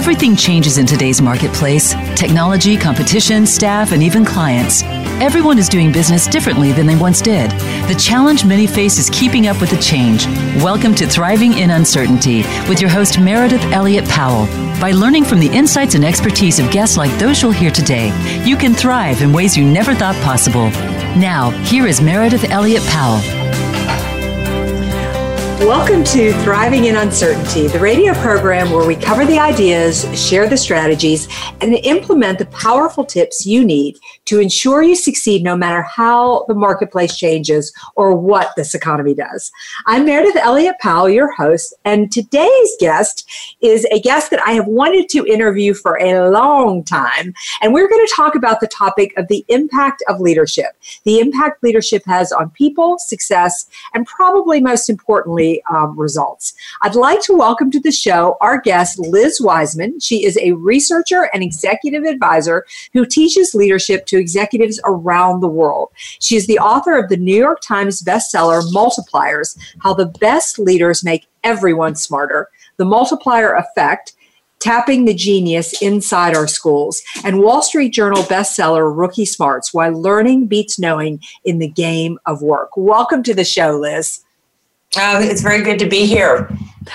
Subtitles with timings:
[0.00, 4.82] Everything changes in today's marketplace technology, competition, staff, and even clients.
[5.20, 7.50] Everyone is doing business differently than they once did.
[7.86, 10.24] The challenge many face is keeping up with the change.
[10.64, 14.46] Welcome to Thriving in Uncertainty with your host, Meredith Elliott Powell.
[14.80, 18.06] By learning from the insights and expertise of guests like those you'll hear today,
[18.42, 20.70] you can thrive in ways you never thought possible.
[21.20, 23.39] Now, here is Meredith Elliott Powell.
[25.60, 30.56] Welcome to Thriving in Uncertainty, the radio program where we cover the ideas, share the
[30.56, 31.28] strategies,
[31.60, 36.54] and implement the powerful tips you need to ensure you succeed no matter how the
[36.54, 39.52] marketplace changes or what this economy does.
[39.86, 43.28] I'm Meredith Elliott Powell, your host, and today's guest
[43.60, 47.34] is a guest that I have wanted to interview for a long time.
[47.60, 50.72] And we're going to talk about the topic of the impact of leadership,
[51.04, 56.54] the impact leadership has on people, success, and probably most importantly, um, results.
[56.82, 60.00] I'd like to welcome to the show our guest, Liz Wiseman.
[60.00, 65.90] She is a researcher and executive advisor who teaches leadership to executives around the world.
[65.96, 71.04] She is the author of the New York Times bestseller, Multipliers How the Best Leaders
[71.04, 74.14] Make Everyone Smarter, The Multiplier Effect
[74.60, 80.46] Tapping the Genius Inside Our Schools, and Wall Street Journal bestseller Rookie Smarts Why Learning
[80.46, 82.70] Beats Knowing in the Game of Work.
[82.76, 84.22] Welcome to the show, Liz.
[84.96, 86.50] Uh, it's very good to be here.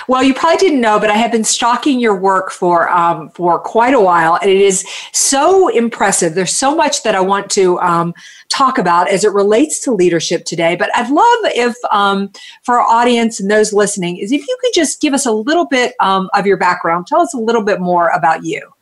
[0.08, 3.58] Well, you probably didn't know, but I have been stalking your work for um, for
[3.58, 6.34] quite a while, and it is so impressive.
[6.34, 8.12] There's so much that I want to um,
[8.48, 10.76] talk about as it relates to leadership today.
[10.76, 12.30] But I'd love if, um,
[12.64, 15.66] for our audience and those listening, is if you could just give us a little
[15.66, 17.06] bit um, of your background.
[17.06, 18.72] Tell us a little bit more about you.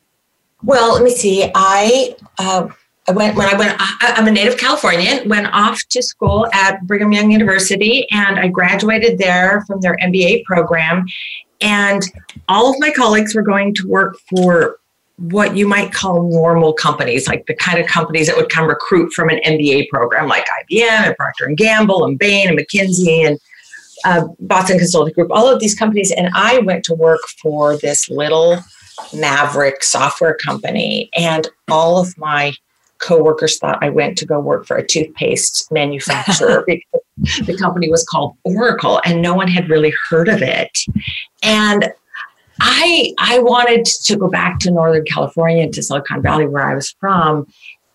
[0.63, 1.49] Well, let me see.
[1.53, 2.15] I.
[2.37, 2.69] Uh,
[3.07, 3.75] I went when I went.
[3.79, 5.29] I'm a native Californian.
[5.29, 10.43] Went off to school at Brigham Young University, and I graduated there from their MBA
[10.45, 11.05] program.
[11.61, 12.01] And
[12.49, 14.79] all of my colleagues were going to work for
[15.17, 19.13] what you might call normal companies, like the kind of companies that would come recruit
[19.13, 23.39] from an MBA program, like IBM and Procter and Gamble and Bain and McKinsey and
[24.03, 25.31] uh, Boston Consulting Group.
[25.31, 28.59] All of these companies, and I went to work for this little
[29.13, 32.53] maverick software company, and all of my
[33.05, 38.03] coworkers thought I went to go work for a toothpaste manufacturer because the company was
[38.05, 40.77] called Oracle and no one had really heard of it.
[41.43, 41.91] And
[42.59, 46.95] I I wanted to go back to Northern California to Silicon Valley where I was
[46.99, 47.47] from.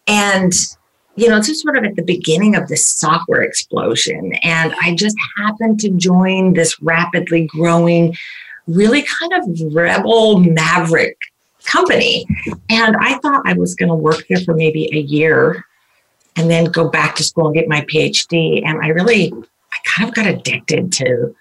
[0.06, 0.52] And
[1.16, 4.32] you know, this was sort of at the beginning of this software explosion.
[4.42, 8.16] And I just happened to join this rapidly growing,
[8.66, 11.18] really kind of rebel maverick
[11.70, 12.26] company.
[12.68, 15.64] And I thought I was going to work there for maybe a year
[16.36, 18.62] and then go back to school and get my PhD.
[18.64, 21.34] And I really, I kind of got addicted to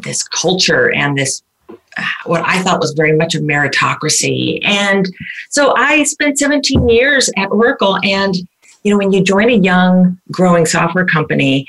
[0.00, 4.60] this culture and this, uh, what I thought was very much a meritocracy.
[4.64, 5.08] And
[5.50, 7.98] so I spent 17 years at Oracle.
[8.02, 8.36] And,
[8.82, 11.66] you know, when you join a young, growing software company,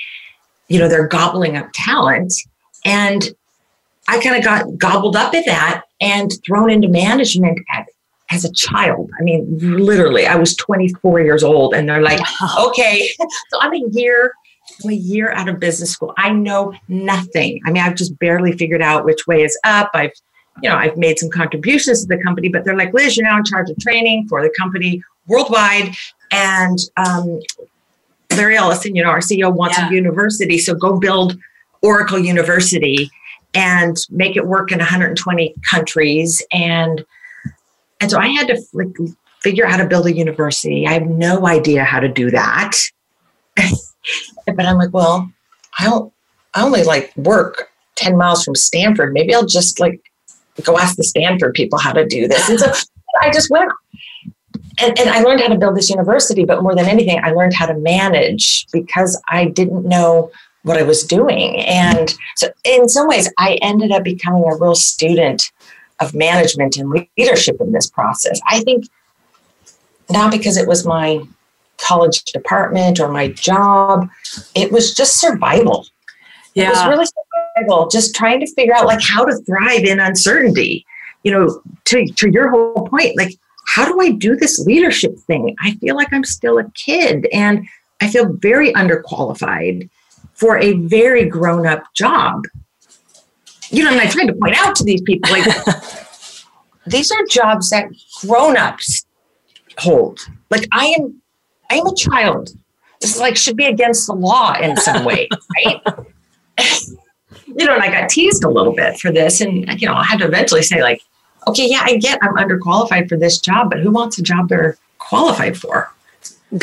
[0.68, 2.32] you know, they're gobbling up talent.
[2.84, 3.34] And
[4.10, 7.86] I kind of got gobbled up at that and thrown into management at,
[8.30, 9.08] as a child.
[9.20, 12.20] I mean, literally, I was 24 years old, and they're like,
[12.58, 13.08] okay,
[13.50, 14.32] so I'm a year.
[14.82, 16.12] I'm a year out of business school.
[16.16, 17.60] I know nothing.
[17.66, 19.90] I mean, I've just barely figured out which way is up.
[19.94, 20.12] I've,
[20.62, 23.38] you know, I've made some contributions to the company, but they're like, Liz, you're now
[23.38, 25.94] in charge of training for the company worldwide.
[26.30, 27.40] And um,
[28.36, 29.88] Larry Ellison, you know, our CEO wants yeah.
[29.88, 31.36] a university, so go build
[31.82, 33.10] Oracle University
[33.54, 36.42] and make it work in 120 countries.
[36.52, 37.04] And
[38.00, 38.88] and so i had to like
[39.40, 40.86] figure out how to build a university.
[40.86, 42.76] I have no idea how to do that.
[44.46, 45.30] But i'm like well
[45.78, 46.12] i don't
[46.54, 49.12] i only like work 10 miles from stanford.
[49.12, 50.00] Maybe i'll just like
[50.64, 52.48] go ask the stanford people how to do this.
[52.48, 52.72] And so
[53.20, 53.70] i just went
[54.82, 57.54] and, and i learned how to build this university but more than anything i learned
[57.54, 60.30] how to manage because i didn't know
[60.62, 61.56] what I was doing.
[61.60, 65.50] And so, in some ways, I ended up becoming a real student
[66.00, 68.40] of management and leadership in this process.
[68.48, 68.86] I think
[70.08, 71.22] not because it was my
[71.78, 74.08] college department or my job,
[74.54, 75.86] it was just survival.
[76.54, 76.68] Yeah.
[76.68, 80.84] It was really survival, just trying to figure out like how to thrive in uncertainty.
[81.22, 83.36] You know, to, to your whole point, like,
[83.66, 85.54] how do I do this leadership thing?
[85.60, 87.68] I feel like I'm still a kid and
[88.00, 89.88] I feel very underqualified
[90.40, 92.44] for a very grown up job.
[93.68, 95.44] You know, and I tried to point out to these people like,
[96.86, 97.88] these are jobs that
[98.22, 99.04] grown ups
[99.78, 100.18] hold.
[100.50, 101.20] Like I am,
[101.70, 102.50] I am a child.
[103.00, 105.28] This is like should be against the law in some way,
[105.66, 105.80] right?
[107.46, 110.04] you know, and I got teased a little bit for this, and you know, I
[110.04, 111.02] had to eventually say like,
[111.46, 114.76] okay, yeah, I get I'm underqualified for this job, but who wants a job they're
[114.98, 115.92] qualified for?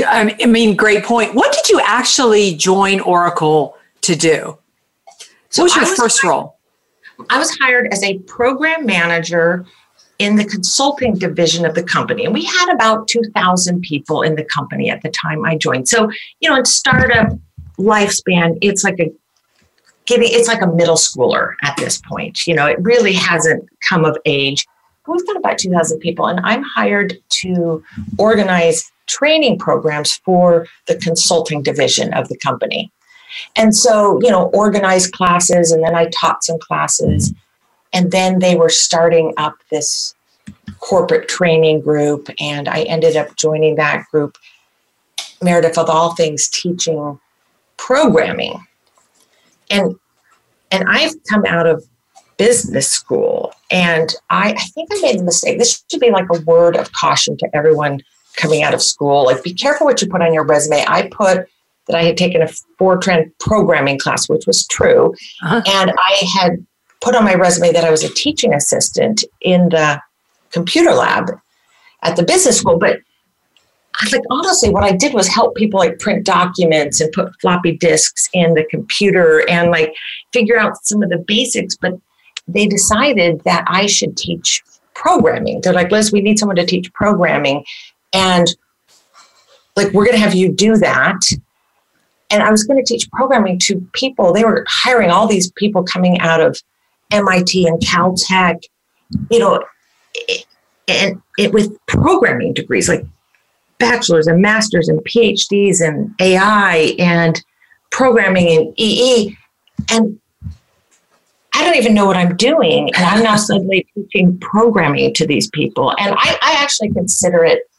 [0.06, 1.34] I mean, great point.
[1.34, 4.58] What did you actually join Oracle to do?
[5.50, 6.58] So what was your was first hired, role?
[7.30, 9.66] I was hired as a program manager
[10.20, 12.26] in the consulting division of the company.
[12.26, 15.88] And we had about 2,000 people in the company at the time I joined.
[15.88, 17.38] So, you know, in startup
[17.78, 19.12] lifespan, it's like a
[20.06, 22.48] getting it's like a middle schooler at this point.
[22.48, 24.66] You know, it really hasn't come of age.
[25.06, 27.84] We've got about 2,000 people, and I'm hired to
[28.18, 32.92] organize training programs for the consulting division of the company.
[33.56, 37.34] And so, you know, organized classes, and then I taught some classes.
[37.94, 40.14] And then they were starting up this
[40.80, 44.38] corporate training group, and I ended up joining that group,
[45.42, 47.20] Meredith, of all things, teaching
[47.78, 48.66] programming.
[49.70, 49.96] And
[50.72, 51.86] and I've come out of
[52.38, 55.60] business school, and I, I think I made the mistake.
[55.60, 58.02] This should be like a word of caution to everyone
[58.38, 59.26] coming out of school.
[59.26, 60.86] Like, be careful what you put on your resume.
[60.88, 61.48] I put
[61.88, 62.50] that I had taken a
[62.80, 65.14] Fortran programming class, which was true.
[65.44, 65.62] Uh-huh.
[65.66, 66.66] And I had
[67.02, 70.02] put on my resume that I was a teaching assistant in the
[70.52, 71.32] computer lab
[72.04, 72.78] at the business school.
[72.78, 73.00] But
[73.96, 77.78] I like honestly, what I did was help people like print documents and put floppy
[77.78, 79.96] disks in the computer and like
[80.34, 81.76] figure out some of the basics.
[81.76, 81.94] But
[82.48, 84.64] they decided that I should teach
[84.94, 85.62] programming.
[85.62, 87.64] They're like, Liz, we need someone to teach programming.
[88.14, 88.48] And
[89.76, 91.20] like, we're going to have you do that
[92.30, 94.34] and I was going to teach programming to people.
[94.34, 96.62] They were hiring all these people coming out of
[97.12, 98.64] MIT and Caltech,
[99.32, 99.64] you know,
[100.88, 103.06] and it, with programming degrees like
[103.78, 107.42] bachelor's and master's and PhDs and AI and
[107.92, 109.38] programming and EE.
[109.92, 110.20] And
[111.54, 112.90] I don't even know what I'm doing.
[112.96, 115.92] And I'm now suddenly teaching programming to these people.
[115.98, 117.70] And I, I actually consider it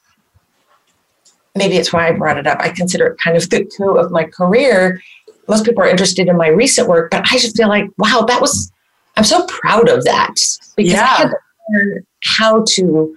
[1.59, 2.59] maybe it's why I brought it up.
[2.61, 5.03] I consider it kind of the coup of my career.
[5.49, 8.41] Most people are interested in my recent work, but I just feel like, wow, that
[8.41, 8.71] was,
[9.17, 10.35] I'm so proud of that
[10.77, 11.03] because yeah.
[11.03, 11.39] I had to
[11.71, 13.17] learn how to,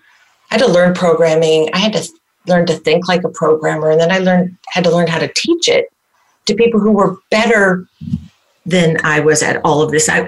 [0.50, 1.70] I had to learn programming.
[1.74, 2.10] I had to
[2.48, 3.92] learn to think like a programmer.
[3.92, 5.86] And then I learned, had to learn how to teach it
[6.46, 7.86] to people who were better
[8.66, 10.10] than I was at all of this.
[10.10, 10.28] I,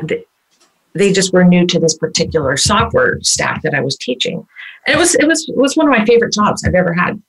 [0.94, 4.46] they just were new to this particular software stack that I was teaching.
[4.86, 7.22] And it was, it was, it was one of my favorite jobs I've ever had.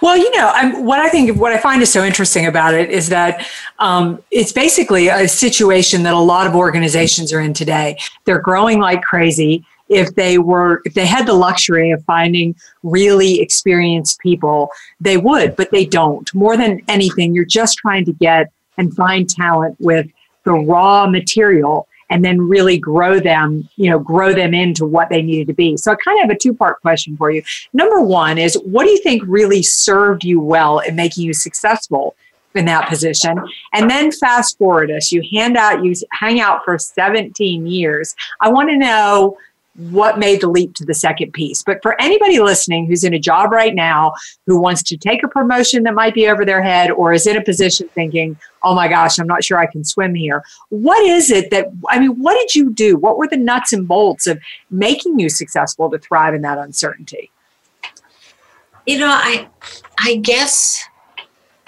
[0.00, 2.90] Well, you know, I'm, what I think, what I find is so interesting about it
[2.90, 3.46] is that
[3.78, 7.98] um, it's basically a situation that a lot of organizations are in today.
[8.24, 9.64] They're growing like crazy.
[9.88, 14.70] If they were, if they had the luxury of finding really experienced people,
[15.00, 16.32] they would, but they don't.
[16.34, 20.06] More than anything, you're just trying to get and find talent with
[20.44, 25.22] the raw material and then really grow them, you know, grow them into what they
[25.22, 25.78] needed to be.
[25.78, 27.42] So I kind of have a two part question for you.
[27.72, 32.14] Number one is what do you think really served you well in making you successful
[32.54, 33.42] in that position?
[33.72, 38.14] And then fast forward us, you hand out, you hang out for 17 years.
[38.42, 39.38] I want to know
[39.76, 41.62] what made the leap to the second piece.
[41.62, 44.12] But for anybody listening who's in a job right now
[44.46, 47.36] who wants to take a promotion that might be over their head or is in
[47.36, 50.44] a position thinking, oh my gosh, I'm not sure I can swim here.
[50.68, 52.96] What is it that, I mean, what did you do?
[52.96, 54.38] What were the nuts and bolts of
[54.70, 57.30] making you successful to thrive in that uncertainty?
[58.86, 59.48] You know, I,
[59.98, 60.84] I guess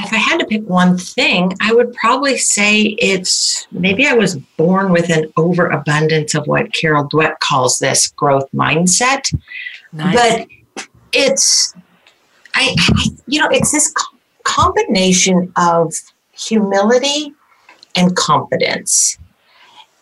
[0.05, 4.37] if I had to pick one thing, I would probably say it's maybe I was
[4.37, 9.33] born with an overabundance of what Carol Dweck calls this growth mindset.
[9.93, 10.15] Nice.
[10.15, 10.49] But
[11.13, 11.75] it's,
[12.55, 13.93] I, I, you know, it's this
[14.45, 15.95] combination of
[16.33, 17.33] humility
[17.97, 19.19] and confidence.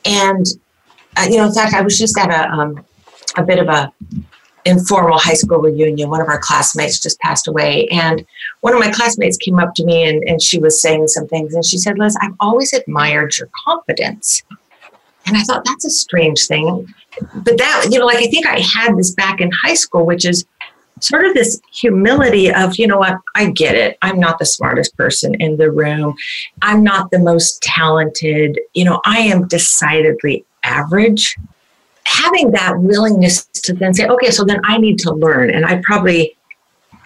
[0.05, 0.47] And,
[1.17, 2.85] uh, you know, in fact, I was just at a, um,
[3.37, 3.93] a bit of a
[4.65, 6.11] informal high school reunion.
[6.11, 7.89] One of our classmates just passed away.
[7.89, 8.25] And
[8.61, 11.55] one of my classmates came up to me and, and she was saying some things.
[11.55, 14.43] And she said, Liz, I've always admired your confidence.
[15.27, 16.93] And I thought, that's a strange thing.
[17.35, 20.25] But that, you know, like I think I had this back in high school, which
[20.25, 20.45] is
[21.01, 23.99] sort of this humility of, you know what, I get it.
[24.03, 26.15] I'm not the smartest person in the room.
[26.63, 28.61] I'm not the most talented.
[28.75, 31.37] You know, I am decidedly average
[32.05, 35.51] having that willingness to then say, okay, so then I need to learn.
[35.51, 36.37] And I probably,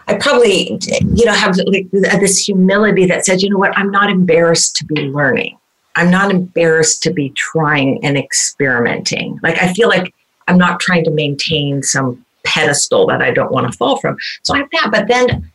[0.08, 0.78] I probably,
[1.14, 4.84] you know, have like this humility that says, you know what, I'm not embarrassed to
[4.84, 5.58] be learning.
[5.96, 9.40] I'm not embarrassed to be trying and experimenting.
[9.42, 10.14] Like I feel like
[10.46, 14.16] I'm not trying to maintain some pedestal that I don't want to fall from.
[14.42, 15.50] So I have that, but then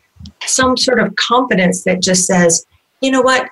[0.45, 2.65] some sort of confidence that just says,
[3.01, 3.49] you know what,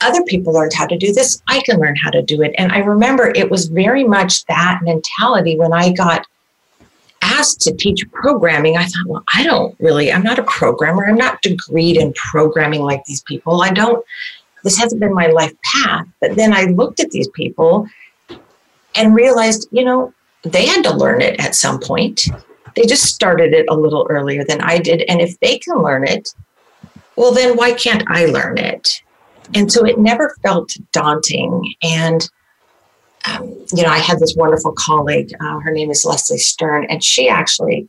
[0.00, 2.54] other people learned how to do this, I can learn how to do it.
[2.58, 6.26] And I remember it was very much that mentality when I got
[7.22, 8.76] asked to teach programming.
[8.76, 11.06] I thought, well, I don't really, I'm not a programmer.
[11.06, 13.62] I'm not degreed in programming like these people.
[13.62, 14.04] I don't,
[14.64, 16.06] this hasn't been my life path.
[16.20, 17.86] But then I looked at these people
[18.94, 22.26] and realized, you know, they had to learn it at some point.
[22.74, 25.02] They just started it a little earlier than I did.
[25.08, 26.34] And if they can learn it,
[27.16, 29.02] well, then why can't I learn it?
[29.54, 31.74] And so it never felt daunting.
[31.82, 32.28] And,
[33.26, 37.02] um, you know, I had this wonderful colleague, uh, her name is Leslie Stern, and
[37.02, 37.88] she actually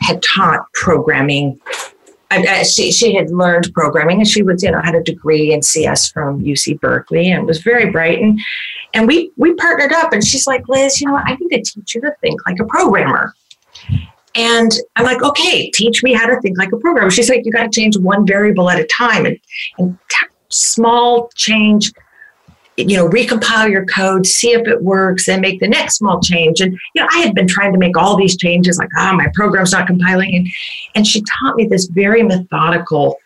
[0.00, 1.60] had taught programming.
[2.32, 5.62] I, she, she had learned programming and she was, you know, had a degree in
[5.62, 8.20] CS from UC Berkeley and was very bright.
[8.20, 8.38] And,
[8.94, 11.24] and we, we partnered up and she's like, Liz, you know what?
[11.26, 13.34] I need to teach you to think like a programmer.
[14.34, 17.10] And I'm like, okay, teach me how to think like a programmer.
[17.10, 19.38] She's like, you got to change one variable at a time and,
[19.78, 21.92] and t- small change,
[22.76, 26.60] you know, recompile your code, see if it works, and make the next small change.
[26.60, 29.16] And, you know, I had been trying to make all these changes, like, ah, oh,
[29.16, 30.34] my program's not compiling.
[30.34, 30.48] And,
[30.94, 33.16] and she taught me this very methodical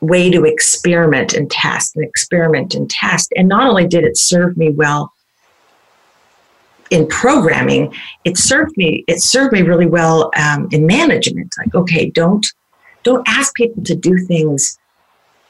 [0.00, 3.32] way to experiment and test and experiment and test.
[3.36, 5.12] And not only did it serve me well
[6.90, 9.04] in programming, it served me.
[9.08, 11.54] It served me really well um, in management.
[11.56, 12.46] Like, okay, don't
[13.04, 14.78] don't ask people to do things.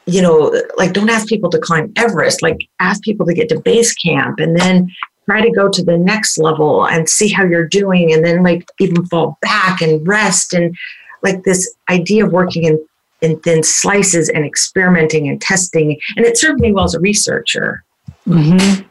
[0.05, 2.41] You know, like don't ask people to climb Everest.
[2.41, 4.89] Like, ask people to get to base camp, and then
[5.25, 8.67] try to go to the next level and see how you're doing, and then like
[8.79, 10.75] even fall back and rest, and
[11.21, 12.85] like this idea of working in
[13.21, 15.97] in thin slices and experimenting and testing.
[16.17, 17.83] And it served me well as a researcher.
[18.27, 18.85] Mm-hmm.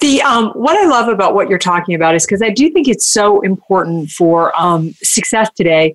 [0.00, 2.88] The um, what I love about what you're talking about is because I do think
[2.88, 5.94] it's so important for um, success today.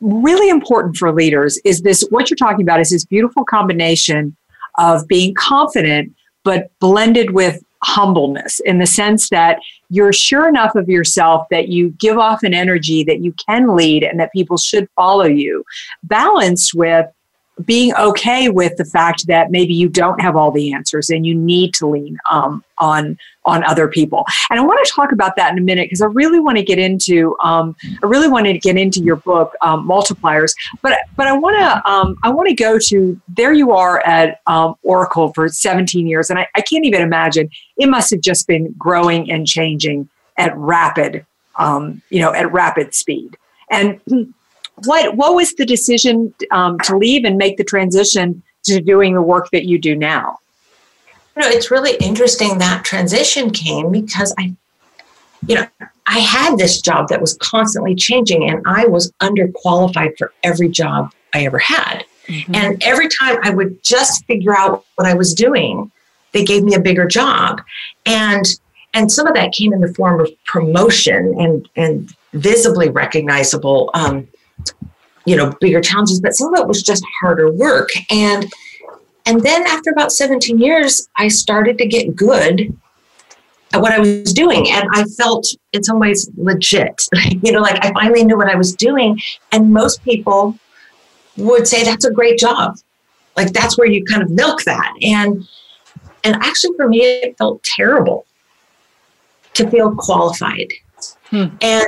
[0.00, 2.06] Really important for leaders is this.
[2.10, 4.36] What you're talking about is this beautiful combination
[4.78, 9.58] of being confident, but blended with humbleness in the sense that
[9.90, 14.02] you're sure enough of yourself that you give off an energy that you can lead
[14.02, 15.64] and that people should follow you,
[16.02, 17.06] balanced with
[17.64, 21.34] being okay with the fact that maybe you don't have all the answers and you
[21.34, 24.24] need to lean um, on on other people.
[24.50, 26.64] And I want to talk about that in a minute because I really want to
[26.64, 30.54] get into um, I really want to get into your book um, multipliers.
[30.82, 34.40] But but I want to um, I want to go to there you are at
[34.46, 38.46] um, Oracle for 17 years, and I, I, can't even imagine it must have just
[38.46, 41.24] been growing and changing at rapid
[41.56, 43.38] um, you know at rapid speed.
[43.70, 44.00] And
[44.84, 49.22] what what was the decision um, to leave and make the transition to doing the
[49.22, 50.38] work that you do now?
[51.36, 54.54] You know, it's really interesting that transition came because I,
[55.46, 55.66] you know,
[56.06, 61.12] I had this job that was constantly changing, and I was underqualified for every job
[61.34, 62.04] I ever had.
[62.26, 62.54] Mm-hmm.
[62.54, 65.90] And every time I would just figure out what I was doing,
[66.32, 67.62] they gave me a bigger job,
[68.04, 68.44] and
[68.94, 74.26] and some of that came in the form of promotion and and visibly recognizable um,
[75.24, 77.88] you know bigger challenges but some of it was just harder work.
[78.10, 78.46] And
[79.24, 82.76] and then after about 17 years i started to get good
[83.72, 87.08] at what i was doing and i felt in some ways legit.
[87.42, 89.20] You know like i finally knew what i was doing
[89.52, 90.58] and most people
[91.36, 92.76] would say that's a great job.
[93.36, 94.92] Like that's where you kind of milk that.
[95.02, 95.46] And
[96.24, 98.26] and actually for me it felt terrible
[99.54, 100.72] to feel qualified.
[101.30, 101.46] Hmm.
[101.60, 101.86] and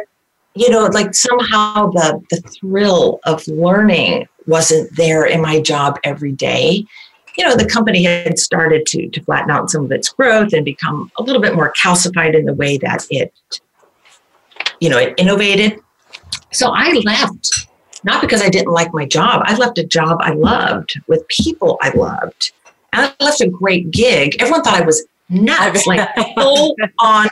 [0.58, 6.32] you know, like somehow the the thrill of learning wasn't there in my job every
[6.32, 6.84] day.
[7.36, 10.64] You know, the company had started to to flatten out some of its growth and
[10.64, 13.32] become a little bit more calcified in the way that it,
[14.80, 15.80] you know, it innovated.
[16.52, 17.68] So I left,
[18.02, 19.42] not because I didn't like my job.
[19.44, 22.50] I left a job I loved with people I loved.
[22.92, 24.36] And I left a great gig.
[24.40, 27.28] Everyone thought I was nuts, like full on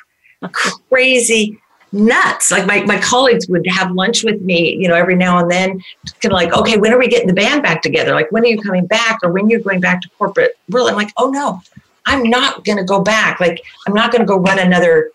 [0.89, 1.59] crazy
[1.97, 2.51] nuts.
[2.51, 5.83] Like my, my colleagues would have lunch with me, you know, every now and then,
[6.21, 8.13] kind of like, okay, when are we getting the band back together?
[8.13, 9.19] Like, when are you coming back?
[9.23, 10.89] Or when you're going back to corporate world?
[10.89, 11.63] I'm like, oh no,
[12.05, 13.41] I'm not going to go back.
[13.41, 15.11] Like, I'm not going to go run another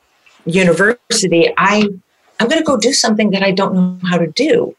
[0.45, 1.53] university.
[1.57, 1.88] I,
[2.39, 4.75] I'm going to go do something that I don't know how to do,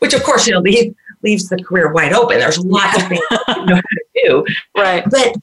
[0.00, 2.38] which of course, you know, leave, leaves the career wide open.
[2.38, 4.46] There's lots of things you know how to do.
[4.76, 5.04] Right.
[5.08, 5.36] But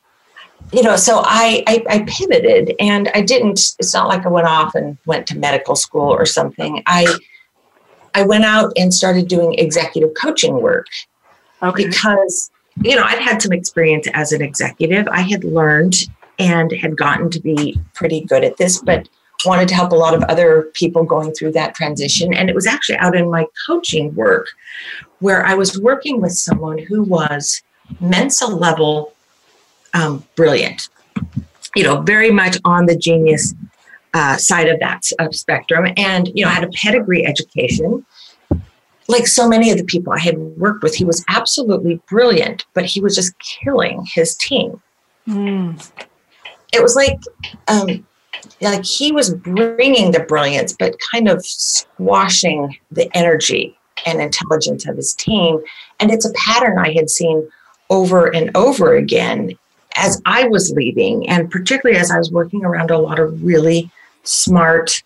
[0.72, 3.76] you know, so I, I, I pivoted and I didn't.
[3.80, 6.84] It's not like I went off and went to medical school or something.
[6.86, 7.18] I
[8.14, 10.88] I went out and started doing executive coaching work
[11.62, 11.88] okay.
[11.88, 15.08] because you know I'd had some experience as an executive.
[15.08, 15.96] I had learned
[16.38, 19.10] and had gotten to be pretty good at this, but
[19.46, 22.34] wanted to help a lot of other people going through that transition.
[22.34, 24.48] And it was actually out in my coaching work
[25.20, 27.62] where I was working with someone who was
[28.00, 29.14] Mensa level
[29.94, 30.90] um, brilliant.
[31.76, 33.54] You know, very much on the genius
[34.14, 38.06] uh, side of that uh, spectrum, and you know, had a pedigree education.
[39.08, 42.86] Like so many of the people I had worked with, he was absolutely brilliant, but
[42.86, 44.82] he was just killing his team.
[45.28, 45.92] Mm.
[46.72, 47.18] It was like,
[47.68, 48.06] um,
[48.62, 54.96] like he was bringing the brilliance, but kind of squashing the energy and intelligence of
[54.96, 55.60] his team.
[56.00, 57.50] And it's a pattern I had seen
[57.90, 59.58] over and over again
[60.00, 63.92] as I was leading, and particularly as I was working around a lot of really
[64.24, 65.04] smart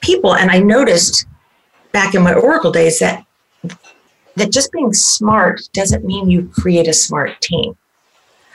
[0.00, 0.34] people.
[0.34, 1.26] And I noticed
[1.92, 3.24] back in my Oracle days that
[4.36, 7.76] that just being smart doesn't mean you create a smart team.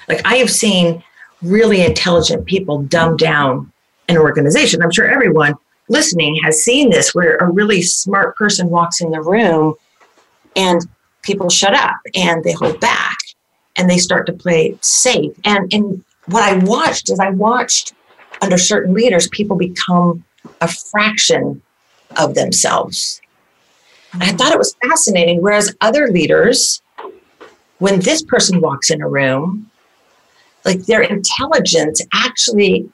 [0.07, 1.03] Like I have seen
[1.41, 3.71] really intelligent people dumb down
[4.07, 4.81] an organization.
[4.81, 5.55] I'm sure everyone
[5.89, 9.75] listening has seen this where a really smart person walks in the room
[10.55, 10.81] and
[11.21, 13.17] people shut up and they hold back
[13.75, 15.33] and they start to play safe.
[15.43, 17.93] And and what I watched is I watched
[18.41, 20.23] under certain leaders people become
[20.61, 21.61] a fraction
[22.17, 23.21] of themselves.
[24.13, 25.41] And I thought it was fascinating.
[25.41, 26.81] Whereas other leaders,
[27.79, 29.69] when this person walks in a room,
[30.63, 32.89] like their intelligence actually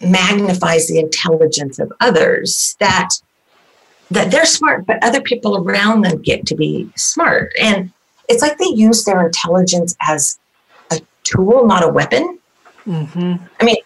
[0.00, 3.08] magnifies the intelligence of others that
[4.10, 7.90] that they're smart but other people around them get to be smart and
[8.28, 10.38] it's like they use their intelligence as
[10.90, 12.38] a tool not a weapon
[12.86, 13.34] mm-hmm.
[13.60, 13.76] i mean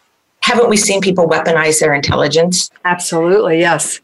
[0.41, 4.01] haven't we seen people weaponize their intelligence absolutely yes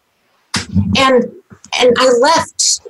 [0.97, 1.25] and
[1.81, 2.81] and i left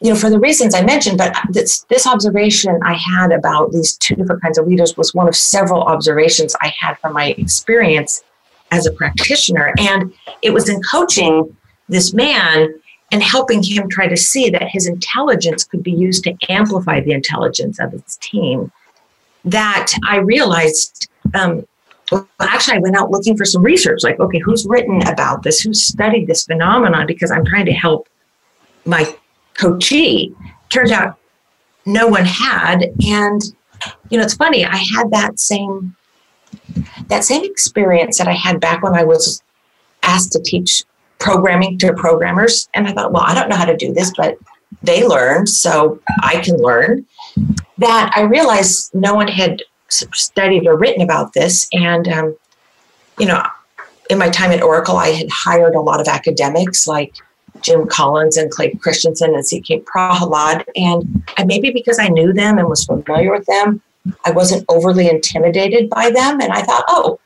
[0.00, 3.96] you know, for the reasons I mentioned, but this, this observation I had about these
[3.96, 8.22] two different kinds of leaders was one of several observations I had from my experience
[8.70, 9.74] as a practitioner.
[9.78, 11.56] And it was in coaching
[11.88, 12.74] this man
[13.10, 17.12] and helping him try to see that his intelligence could be used to amplify the
[17.12, 18.70] intelligence of his team
[19.44, 21.08] that I realized.
[21.34, 21.66] Um,
[22.10, 25.60] well, actually, I went out looking for some research like, okay, who's written about this?
[25.60, 27.06] Who's studied this phenomenon?
[27.06, 28.08] Because I'm trying to help
[28.84, 29.14] my
[29.54, 30.34] coachee.
[30.70, 31.18] Turns out
[31.84, 32.90] no one had.
[33.06, 33.42] And,
[34.10, 35.94] you know, it's funny, I had that same
[37.08, 39.42] that same experience that I had back when I was
[40.02, 40.84] asked to teach
[41.18, 42.68] programming to programmers.
[42.74, 44.38] And I thought, well, I don't know how to do this, but
[44.82, 47.06] they learned, so I can learn.
[47.78, 51.68] That I realized no one had studied or written about this.
[51.72, 52.36] And, um,
[53.18, 53.42] you know,
[54.10, 57.14] in my time at Oracle, I had hired a lot of academics like
[57.60, 59.80] Jim Collins and Clay Christensen and C.K.
[59.80, 60.64] Prahalad.
[60.76, 63.80] And I, maybe because I knew them and was familiar with them,
[64.24, 66.40] I wasn't overly intimidated by them.
[66.40, 67.18] And I thought, oh,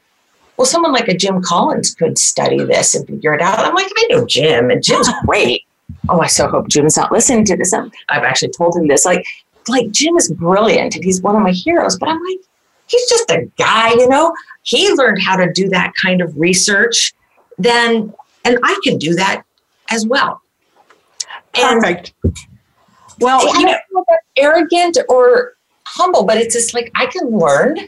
[0.56, 3.58] well, someone like a Jim Collins could study this and figure it out.
[3.58, 5.62] I'm like, I know Jim, and Jim's great.
[6.08, 7.72] Oh, I so hope Jim's not listening to this.
[7.72, 9.04] i have actually told him this.
[9.04, 9.24] Like,
[9.68, 11.98] like Jim is brilliant and he's one of my heroes.
[11.98, 12.38] But I'm like,
[12.86, 14.34] he's just a guy, you know.
[14.62, 17.12] He learned how to do that kind of research.
[17.58, 18.12] Then,
[18.44, 19.44] and I can do that
[19.90, 20.42] as well.
[21.54, 22.14] Perfect.
[22.24, 22.36] And,
[23.20, 24.04] well, I don't know
[24.36, 25.54] arrogant or
[25.86, 27.78] humble, but it's just like I can learn.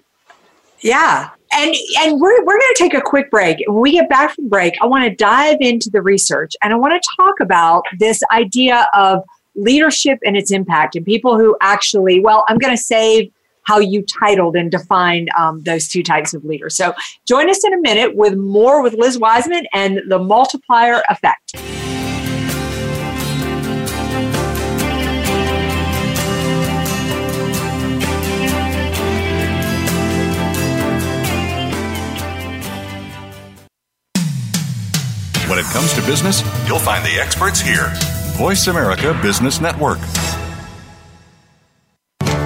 [0.80, 1.30] Yeah.
[1.56, 3.58] And and we're we're going to take a quick break.
[3.66, 6.76] When we get back from break, I want to dive into the research and I
[6.76, 9.22] want to talk about this idea of
[9.54, 13.30] leadership and its impact and people who actually, well, I'm going to save
[13.64, 16.76] how you titled and defined um, those two types of leaders.
[16.76, 16.94] So
[17.26, 21.54] join us in a minute with more with Liz Wiseman and the multiplier effect.
[35.84, 37.92] Comes to business, you'll find the experts here.
[38.38, 39.98] Voice America Business Network.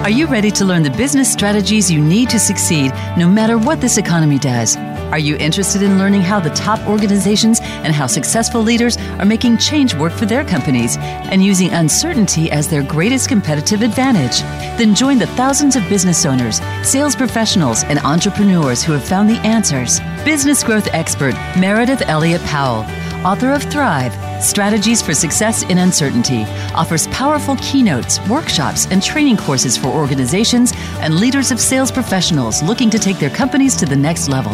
[0.03, 3.79] Are you ready to learn the business strategies you need to succeed no matter what
[3.79, 4.75] this economy does?
[4.75, 9.57] Are you interested in learning how the top organizations and how successful leaders are making
[9.57, 14.41] change work for their companies and using uncertainty as their greatest competitive advantage?
[14.77, 19.39] Then join the thousands of business owners, sales professionals, and entrepreneurs who have found the
[19.39, 19.99] answers.
[20.25, 22.83] Business growth expert Meredith Elliott Powell
[23.25, 29.77] author of Thrive Strategies for Success in Uncertainty, offers powerful keynotes, workshops, and training courses
[29.77, 34.29] for organizations and leaders of sales professionals looking to take their companies to the next
[34.29, 34.53] level.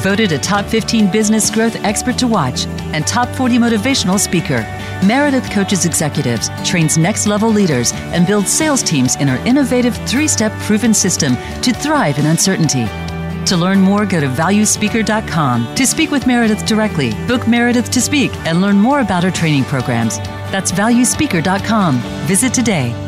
[0.00, 4.62] Voted a top 15 business growth expert to watch and top 40 motivational speaker,
[5.04, 10.28] Meredith coaches executives, trains next level leaders, and builds sales teams in her innovative three
[10.28, 12.86] step proven system to thrive in uncertainty.
[13.48, 18.30] To learn more, go to valuespeaker.com to speak with Meredith directly, book Meredith to speak,
[18.46, 20.18] and learn more about her training programs.
[20.52, 21.96] That's valuespeaker.com.
[22.26, 23.07] Visit today.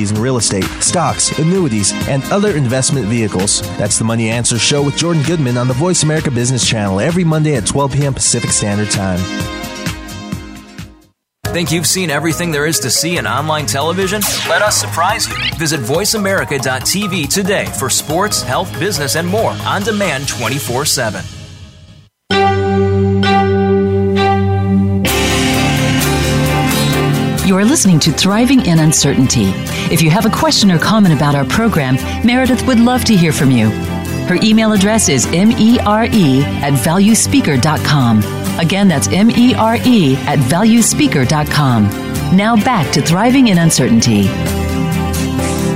[0.09, 3.61] in real estate, stocks, annuities, and other investment vehicles.
[3.77, 7.23] That's the Money Answer Show with Jordan Goodman on the Voice America Business Channel every
[7.23, 8.13] Monday at 12 p.m.
[8.15, 9.19] Pacific Standard Time.
[11.51, 14.21] Think you've seen everything there is to see in online television?
[14.47, 15.35] Let us surprise you.
[15.59, 21.40] Visit VoiceAmerica.tv today for sports, health, business, and more on demand 24 7.
[27.51, 29.51] You are listening to Thriving in Uncertainty.
[29.91, 33.33] If you have a question or comment about our program, Meredith would love to hear
[33.33, 33.69] from you.
[34.29, 38.19] Her email address is mere at valuespeaker.com.
[38.57, 41.83] Again, that's mere at valuespeaker.com.
[42.37, 44.27] Now back to Thriving in Uncertainty.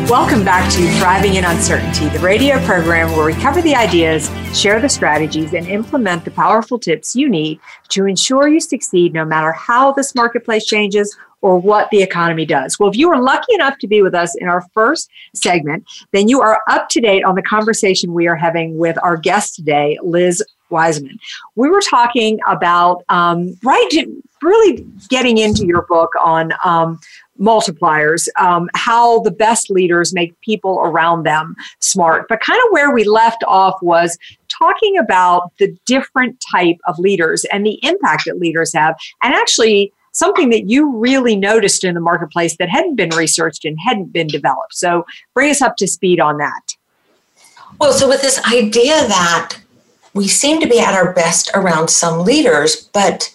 [0.09, 4.79] Welcome back to Thriving in Uncertainty, the radio program where we cover the ideas, share
[4.79, 7.59] the strategies, and implement the powerful tips you need
[7.89, 12.79] to ensure you succeed no matter how this marketplace changes or what the economy does.
[12.79, 16.27] Well, if you were lucky enough to be with us in our first segment, then
[16.27, 19.99] you are up to date on the conversation we are having with our guest today,
[20.01, 21.19] Liz Wiseman.
[21.53, 23.89] We were talking about, um, right,
[24.41, 26.99] really getting into your book on um,
[27.39, 32.25] multipliers, um, how the best leaders make people around them smart.
[32.27, 34.17] But kind of where we left off was
[34.49, 39.93] talking about the different type of leaders and the impact that leaders have, and actually
[40.15, 44.28] something that you really noticed in the marketplace that hadn't been researched and hadn't been
[44.28, 44.73] developed.
[44.73, 46.75] So bring us up to speed on that.
[47.80, 49.58] Well, so with this idea that
[50.13, 53.30] we seem to be at our best around some leaders, but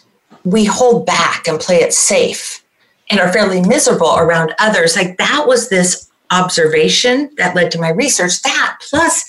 [0.45, 2.65] we hold back and play it safe
[3.11, 4.97] and are fairly miserable around others.
[4.97, 8.41] Like that was this observation that led to my research.
[8.41, 9.29] That plus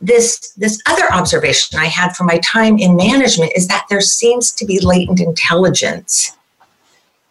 [0.00, 4.50] this this other observation I had from my time in management is that there seems
[4.52, 6.36] to be latent intelligence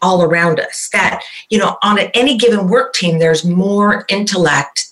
[0.02, 0.90] all around us.
[0.92, 4.88] That, you know, on any given work team, there's more intellect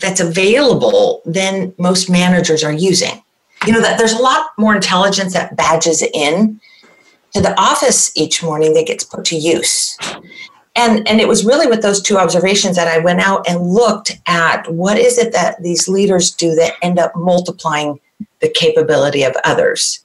[0.00, 3.22] that's available than most managers are using.
[3.66, 6.60] You know, that there's a lot more intelligence that badges in
[7.32, 9.96] to the office each morning that gets put to use.
[10.76, 14.12] And, and it was really with those two observations that I went out and looked
[14.26, 17.98] at what is it that these leaders do that end up multiplying
[18.40, 20.04] the capability of others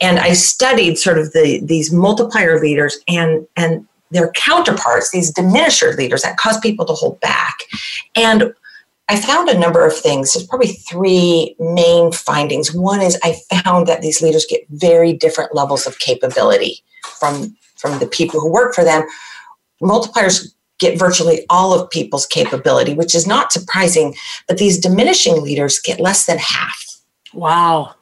[0.00, 5.96] and I studied sort of the these multiplier leaders and and their counterparts, these diminisher
[5.96, 7.54] leaders that cause people to hold back.
[8.14, 8.54] And
[9.10, 10.32] I found a number of things.
[10.32, 12.72] There's probably three main findings.
[12.74, 16.82] One is I found that these leaders get very different levels of capability
[17.18, 19.06] from from the people who work for them.
[19.82, 24.14] Multipliers get virtually all of people's capability, which is not surprising,
[24.46, 26.84] but these diminishing leaders get less than half.
[27.34, 27.94] Wow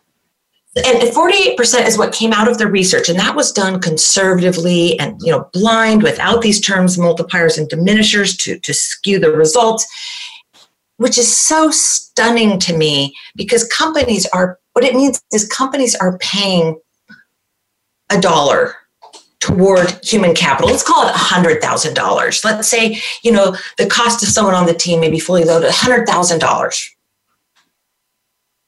[0.85, 5.21] and 48% is what came out of the research and that was done conservatively and
[5.23, 9.87] you know blind without these terms multipliers and diminishers to, to skew the results
[10.99, 16.19] which is so stunning to me because companies are what it means is companies are
[16.19, 16.79] paying
[18.11, 18.75] a dollar
[19.41, 20.71] toward human capital.
[20.71, 25.01] Let's call it $100000 let's say you know the cost of someone on the team
[25.01, 26.95] may be fully loaded $100000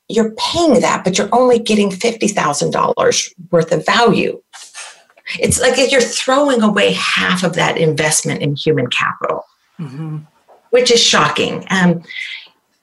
[0.09, 4.43] you're paying that, but you're only getting $50,000 worth of value.
[5.39, 9.45] It's like you're throwing away half of that investment in human capital,
[9.79, 10.19] mm-hmm.
[10.71, 11.67] which is shocking.
[11.71, 12.03] Um,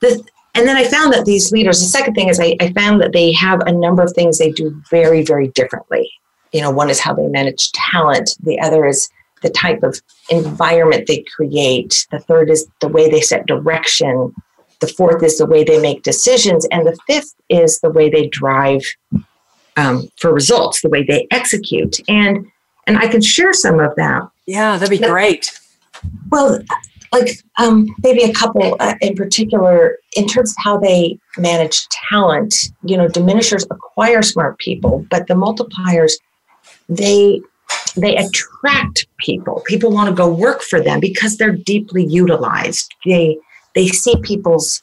[0.01, 3.01] the, and then I found that these leaders, the second thing is I, I found
[3.01, 6.09] that they have a number of things they do very, very differently.
[6.53, 9.09] You know, one is how they manage talent, the other is
[9.41, 14.33] the type of environment they create, the third is the way they set direction,
[14.79, 16.65] the fourth is the way they make decisions.
[16.71, 18.81] And the fifth is the way they drive
[19.77, 21.99] um, for results, the way they execute.
[22.07, 22.47] And
[22.87, 24.29] and I can share some of that.
[24.45, 25.59] Yeah, that'd be but, great.
[26.29, 26.59] Well,
[27.11, 32.69] like um, maybe a couple uh, in particular, in terms of how they manage talent,
[32.83, 36.13] you know, diminishers acquire smart people, but the multipliers,
[36.89, 37.41] they
[37.95, 39.63] they attract people.
[39.65, 42.93] People want to go work for them because they're deeply utilized.
[43.05, 43.37] They
[43.75, 44.81] they see people's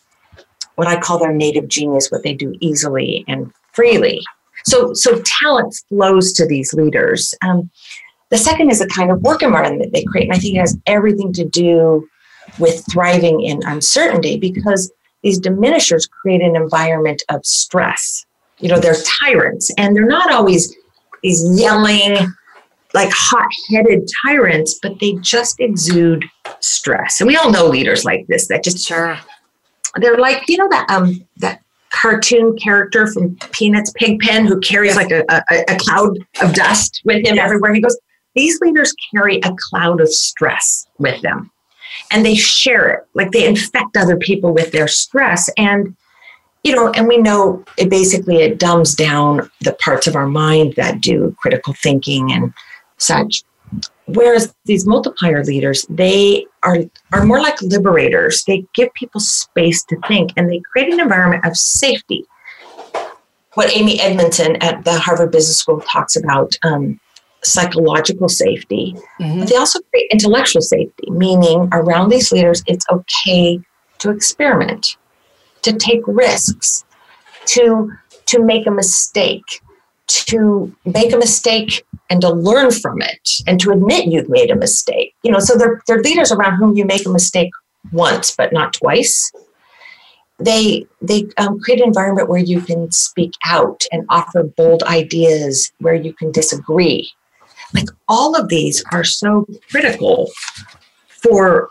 [0.76, 4.22] what I call their native genius, what they do easily and freely.
[4.64, 7.34] So, so talent flows to these leaders.
[7.44, 7.70] Um,
[8.30, 10.60] the second is the kind of work environment that they create, and I think it
[10.60, 12.08] has everything to do
[12.58, 14.90] with thriving in uncertainty because
[15.22, 18.24] these diminishers create an environment of stress.
[18.58, 20.74] You know, they're tyrants and they're not always
[21.22, 22.16] these yelling,
[22.94, 26.24] like hot headed tyrants, but they just exude
[26.62, 27.20] stress.
[27.20, 29.18] And we all know leaders like this that just sure.
[29.96, 35.10] They're like, you know, that um that cartoon character from Peanuts, Pigpen, who carries like
[35.10, 37.44] a, a, a cloud of dust with him yes.
[37.44, 37.98] everywhere he goes.
[38.34, 41.50] These leaders carry a cloud of stress with them
[42.10, 45.50] and they share it, like they infect other people with their stress.
[45.56, 45.94] And,
[46.64, 50.74] you know, and we know it basically it dumbs down the parts of our mind
[50.76, 52.52] that do critical thinking and
[52.96, 53.42] such.
[54.06, 56.78] Whereas these multiplier leaders, they are,
[57.12, 58.44] are more like liberators.
[58.44, 62.24] They give people space to think and they create an environment of safety.
[63.54, 66.98] What Amy Edmondson at the Harvard Business School talks about um,
[67.44, 69.40] psychological safety, mm-hmm.
[69.40, 73.60] but they also create intellectual safety, meaning around these leaders, it's okay
[73.98, 74.96] to experiment,
[75.62, 76.84] to take risks,
[77.46, 77.92] to,
[78.26, 79.60] to make a mistake,
[80.06, 84.56] to make a mistake and to learn from it and to admit you've made a
[84.56, 85.14] mistake.
[85.22, 87.50] You know, so they're, they're leaders around whom you make a mistake
[87.90, 89.32] once, but not twice.
[90.38, 95.72] They they um, create an environment where you can speak out and offer bold ideas
[95.78, 97.12] where you can disagree.
[97.74, 100.30] Like all of these are so critical
[101.08, 101.68] for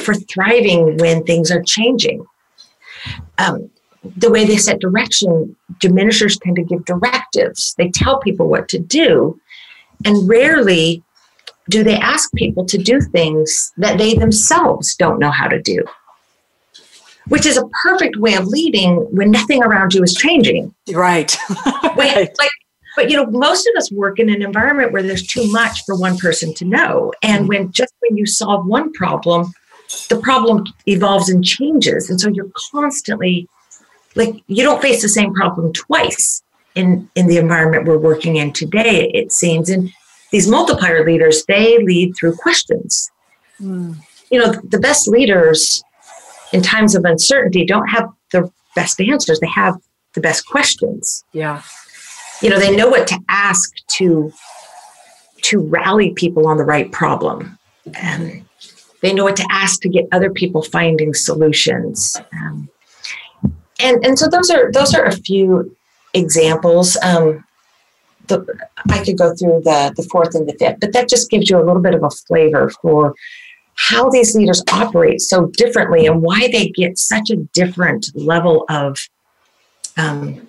[0.00, 2.24] for thriving when things are changing.
[3.38, 3.70] Um,
[4.04, 7.74] the way they set direction, diminishers tend to give directives.
[7.78, 9.40] They tell people what to do,
[10.04, 11.02] and rarely
[11.68, 15.84] do they ask people to do things that they themselves don't know how to do.
[17.28, 20.74] Which is a perfect way of leading when nothing around you is changing.
[20.92, 21.36] Right.
[21.96, 22.30] right.
[22.36, 22.50] Like,
[22.96, 25.96] but you know, most of us work in an environment where there's too much for
[25.96, 27.12] one person to know.
[27.22, 27.48] And mm-hmm.
[27.48, 29.52] when just when you solve one problem,
[30.08, 32.10] the problem evolves and changes.
[32.10, 33.48] And so you're constantly
[34.14, 36.42] like you don't face the same problem twice
[36.74, 39.68] in in the environment we're working in today it seems.
[39.68, 39.90] And
[40.30, 43.10] these multiplier leaders they lead through questions.
[43.60, 43.96] Mm.
[44.30, 45.84] you know the best leaders
[46.52, 49.38] in times of uncertainty don't have the best answers.
[49.40, 49.76] They have
[50.14, 51.24] the best questions.
[51.32, 51.62] Yeah.
[52.40, 54.32] You know they know what to ask to
[55.42, 57.58] to rally people on the right problem.
[57.94, 58.44] And
[59.00, 62.16] they know what to ask to get other people finding solutions.
[62.32, 62.70] Um,
[63.82, 65.76] and and so those are those are a few
[66.14, 66.96] examples.
[67.02, 67.44] Um,
[68.28, 68.46] the,
[68.88, 71.58] I could go through the the fourth and the fifth, but that just gives you
[71.58, 73.14] a little bit of a flavor for
[73.74, 78.96] how these leaders operate so differently and why they get such a different level of
[79.96, 80.46] um,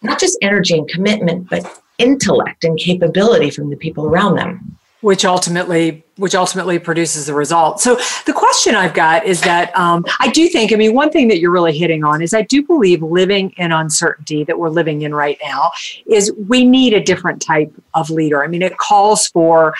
[0.00, 5.24] not just energy and commitment, but intellect and capability from the people around them which
[5.24, 7.80] ultimately which ultimately produces the result.
[7.80, 11.28] So the question i've got is that um, i do think i mean one thing
[11.28, 15.02] that you're really hitting on is i do believe living in uncertainty that we're living
[15.02, 15.70] in right now
[16.06, 18.42] is we need a different type of leader.
[18.42, 19.74] I mean it calls for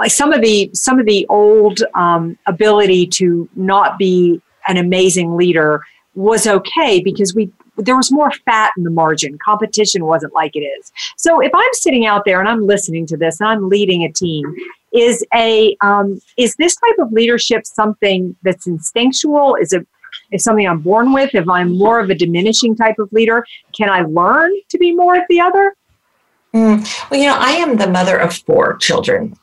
[0.00, 5.36] like some of the some of the old um, ability to not be an amazing
[5.36, 5.82] leader
[6.14, 9.38] was okay because we there was more fat in the margin.
[9.44, 10.92] Competition wasn't like it is.
[11.16, 14.12] So if I'm sitting out there and I'm listening to this and I'm leading a
[14.12, 14.54] team,
[14.92, 19.56] is a um, is this type of leadership something that's instinctual?
[19.56, 19.86] Is it
[20.30, 21.34] is something I'm born with?
[21.34, 25.16] If I'm more of a diminishing type of leader, can I learn to be more
[25.16, 25.76] of the other?
[26.54, 27.10] Mm.
[27.10, 29.36] Well, you know, I am the mother of four children.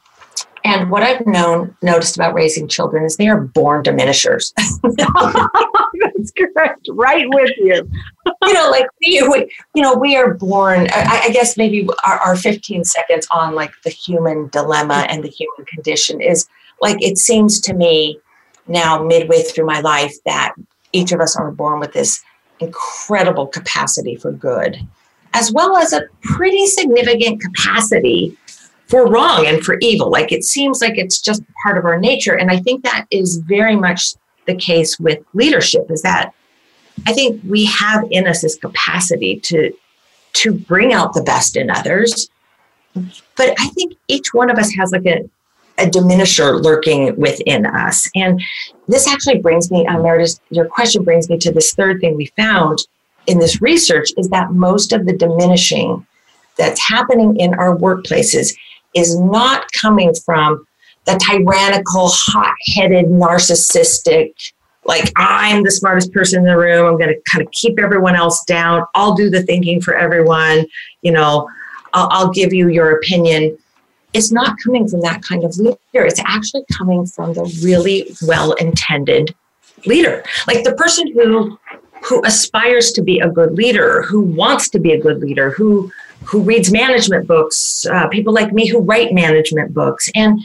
[0.64, 4.54] And what I've known noticed about raising children is they are born diminishers.
[4.84, 6.88] That's correct.
[6.92, 7.90] Right with you.
[8.44, 10.88] you know, like we, we, you know, we are born.
[10.92, 15.30] I, I guess maybe our, our 15 seconds on like the human dilemma and the
[15.30, 16.48] human condition is
[16.80, 18.20] like it seems to me
[18.68, 20.54] now midway through my life that
[20.94, 22.22] each of us are born with this
[22.60, 24.78] incredible capacity for good,
[25.34, 28.38] as well as a pretty significant capacity
[28.92, 30.12] for wrong and for evil.
[30.12, 32.38] Like it seems like it's just part of our nature.
[32.38, 34.14] And I think that is very much
[34.46, 36.34] the case with leadership is that
[37.08, 39.72] I think we have in us this capacity to
[40.34, 42.30] to bring out the best in others.
[43.38, 45.30] But I think each one of us has like a,
[45.78, 48.10] a diminisher lurking within us.
[48.16, 48.42] And
[48.88, 52.28] this actually brings me, uh, Meredith, your question brings me to this third thing we
[52.38, 52.80] found
[53.28, 56.06] in this research is that most of the diminishing
[56.58, 58.56] that's happening in our workplaces
[58.96, 60.66] is not coming from
[61.06, 64.34] the tyrannical, hot headed, narcissistic,
[64.86, 66.86] like I'm the smartest person in the room.
[66.86, 68.86] I'm going to kind of keep everyone else down.
[68.96, 70.66] I'll do the thinking for everyone.
[71.02, 71.50] You know,
[71.94, 73.58] I'll, I'll give you your opinion.
[74.14, 75.78] it's not coming from that kind of leader.
[75.94, 79.36] It's actually coming from the really well intended
[79.86, 80.24] leader.
[80.48, 81.60] Like the person who
[82.04, 85.92] who aspires to be a good leader, who wants to be a good leader, who
[86.24, 90.40] who reads management books, uh, people like me who write management books, and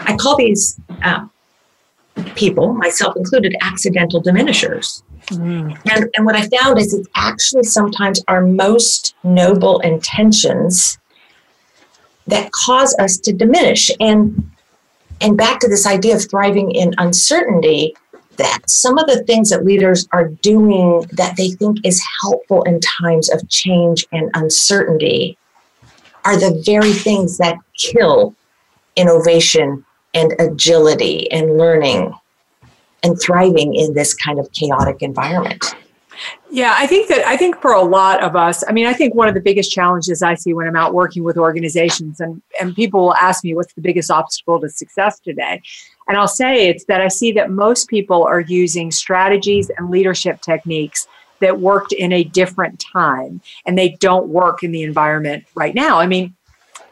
[0.00, 1.26] I call these uh,
[2.34, 5.02] people, myself included, accidental diminishers.
[5.26, 5.78] Mm.
[5.92, 10.98] And, and what I found is it's actually sometimes our most noble intentions
[12.26, 13.90] that cause us to diminish.
[14.00, 14.50] And
[15.20, 17.96] and back to this idea of thriving in uncertainty,
[18.38, 22.80] that some of the things that leaders are doing that they think is helpful in
[22.80, 25.36] times of change and uncertainty
[26.24, 28.34] are the very things that kill
[28.96, 32.12] innovation and agility and learning
[33.02, 35.76] and thriving in this kind of chaotic environment.
[36.50, 39.14] Yeah, I think that I think for a lot of us, I mean, I think
[39.14, 42.74] one of the biggest challenges I see when I'm out working with organizations and, and
[42.74, 45.60] people will ask me what's the biggest obstacle to success today.
[46.08, 50.40] And I'll say it's that I see that most people are using strategies and leadership
[50.40, 51.06] techniques
[51.40, 55.98] that worked in a different time and they don't work in the environment right now.
[55.98, 56.34] I mean,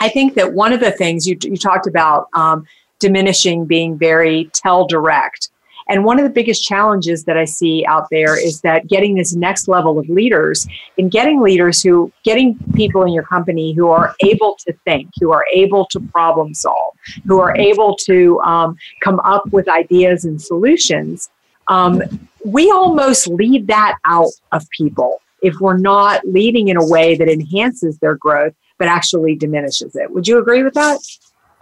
[0.00, 2.66] I think that one of the things you, you talked about um,
[2.98, 5.48] diminishing being very tell direct
[5.88, 9.34] and one of the biggest challenges that I see out there is that getting this
[9.34, 10.66] next level of leaders
[10.98, 15.32] and getting leaders who, getting people in your company who are able to think, who
[15.32, 16.94] are able to problem solve,
[17.26, 21.30] who are able to um, come up with ideas and solutions.
[21.68, 22.02] Um,
[22.44, 27.28] we almost leave that out of people if we're not leading in a way that
[27.28, 30.10] enhances their growth but actually diminishes it.
[30.10, 30.98] Would you agree with that?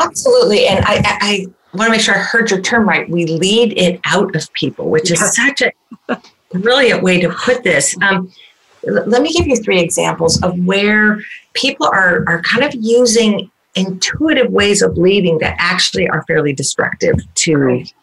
[0.01, 0.67] Absolutely.
[0.67, 3.09] And I, I want to make sure I heard your term right.
[3.09, 6.21] We lead it out of people, which is such a
[6.53, 7.97] brilliant way to put this.
[8.03, 8.33] Um,
[8.85, 11.21] let me give you three examples of where
[11.55, 17.17] people are, are kind of using intuitive ways of leading that actually are fairly destructive
[17.35, 17.95] to right.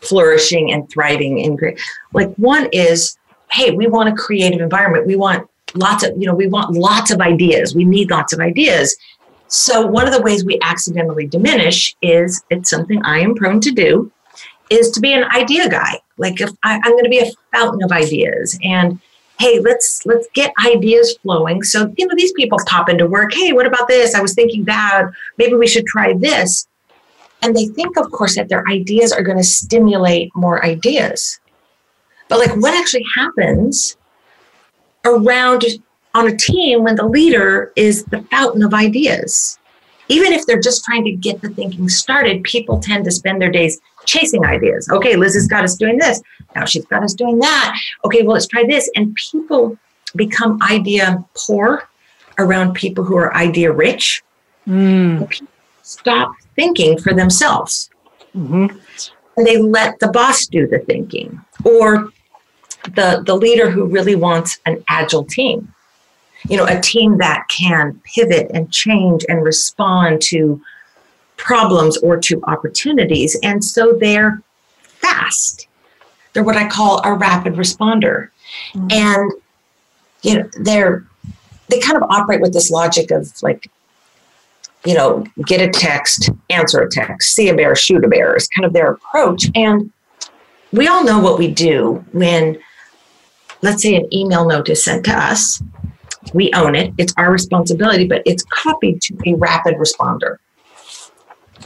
[0.00, 1.80] flourishing and thriving in great.
[2.12, 3.18] Like one is,
[3.52, 5.06] hey, we want a creative environment.
[5.06, 7.74] We want lots of, you know, we want lots of ideas.
[7.74, 8.96] We need lots of ideas.
[9.52, 13.72] So, one of the ways we accidentally diminish is it's something I am prone to
[13.72, 14.12] do
[14.70, 15.98] is to be an idea guy.
[16.18, 19.00] Like if I, I'm going to be a fountain of ideas and
[19.40, 21.64] hey, let's let's get ideas flowing.
[21.64, 24.14] So, you know, these people pop into work, hey, what about this?
[24.14, 26.68] I was thinking that maybe we should try this.
[27.42, 31.40] And they think, of course, that their ideas are going to stimulate more ideas.
[32.28, 33.96] But like what actually happens
[35.04, 35.64] around
[36.14, 39.58] on a team when the leader is the fountain of ideas.
[40.08, 43.50] Even if they're just trying to get the thinking started, people tend to spend their
[43.50, 44.88] days chasing ideas.
[44.90, 46.20] Okay, Liz has got us doing this.
[46.56, 47.78] Now she's got us doing that.
[48.04, 48.90] Okay, well, let's try this.
[48.96, 49.78] And people
[50.16, 51.88] become idea poor
[52.38, 54.22] around people who are idea rich.
[54.66, 55.42] Mm.
[55.82, 57.90] Stop thinking for themselves.
[58.36, 58.76] Mm-hmm.
[59.36, 62.10] And they let the boss do the thinking or
[62.94, 65.72] the, the leader who really wants an agile team
[66.48, 70.60] you know, a team that can pivot and change and respond to
[71.36, 73.36] problems or to opportunities.
[73.42, 74.42] And so they're
[74.82, 75.68] fast.
[76.32, 78.30] They're what I call a rapid responder.
[78.74, 78.88] Mm-hmm.
[78.90, 79.32] And
[80.22, 81.04] you know, they're
[81.68, 83.70] they kind of operate with this logic of like,
[84.84, 88.48] you know, get a text, answer a text, see a bear, shoot a bear is
[88.48, 89.46] kind of their approach.
[89.54, 89.92] And
[90.72, 92.58] we all know what we do when,
[93.62, 95.62] let's say, an email note is sent to us
[96.34, 96.92] we own it.
[96.98, 100.36] It's our responsibility, but it's copied to a rapid responder,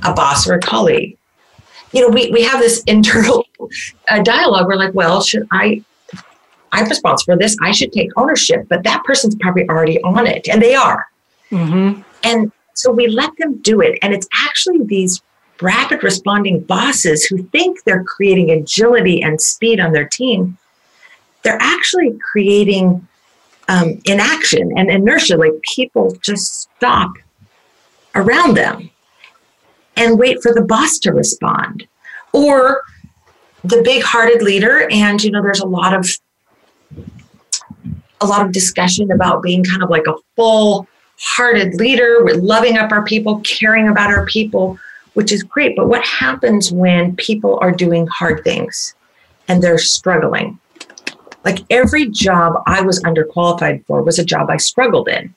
[0.02, 1.16] a boss or a colleague.
[1.92, 3.46] You know, we, we have this internal
[4.08, 4.66] uh, dialogue.
[4.66, 5.82] We're like, well, should I?
[6.72, 7.56] I'm responsible for this.
[7.62, 11.06] I should take ownership, but that person's probably already on it, and they are.
[11.50, 12.02] Mm-hmm.
[12.24, 13.98] And so we let them do it.
[14.02, 15.22] And it's actually these
[15.62, 20.58] rapid responding bosses who think they're creating agility and speed on their team.
[21.42, 23.06] They're actually creating
[23.68, 27.12] um, inaction and inertia, like people just stop
[28.14, 28.90] around them
[29.96, 31.87] and wait for the boss to respond.
[32.33, 32.83] Or
[33.62, 36.08] the big-hearted leader, and you know, there's a lot of
[38.21, 42.90] a lot of discussion about being kind of like a full-hearted leader, with loving up
[42.92, 44.79] our people, caring about our people,
[45.15, 45.77] which is great.
[45.77, 48.94] But what happens when people are doing hard things
[49.48, 50.58] and they're struggling?
[51.44, 55.34] Like every job I was underqualified for was a job I struggled in.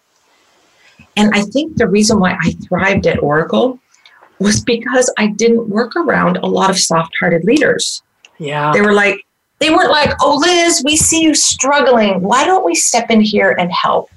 [1.16, 3.80] And I think the reason why I thrived at Oracle
[4.40, 8.04] was because I didn't work around a lot of soft hearted leaders.
[8.38, 8.72] Yeah.
[8.72, 9.26] They were like,
[9.60, 12.22] they weren't like, oh, Liz, we see you struggling.
[12.22, 14.12] Why don't we step in here and help?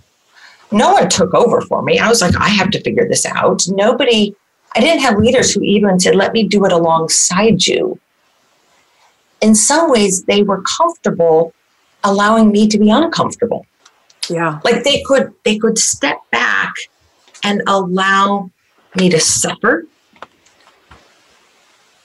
[0.70, 1.98] No one took over for me.
[1.98, 3.62] I was like, I have to figure this out.
[3.68, 4.36] Nobody
[4.74, 7.98] I didn't have leaders who even said, let me do it alongside you.
[9.40, 11.54] In some ways, they were comfortable
[12.04, 13.66] allowing me to be uncomfortable.
[14.28, 14.60] Yeah.
[14.64, 16.74] Like they could they could step back
[17.42, 18.50] and allow
[18.96, 19.86] me to suffer.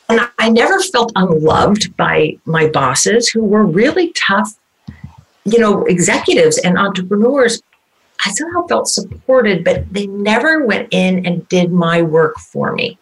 [0.08, 4.56] And I never felt unloved by my bosses who were really tough,
[5.46, 7.62] you know, executives and entrepreneurs.
[8.24, 12.98] I somehow felt supported, but they never went in and did my work for me.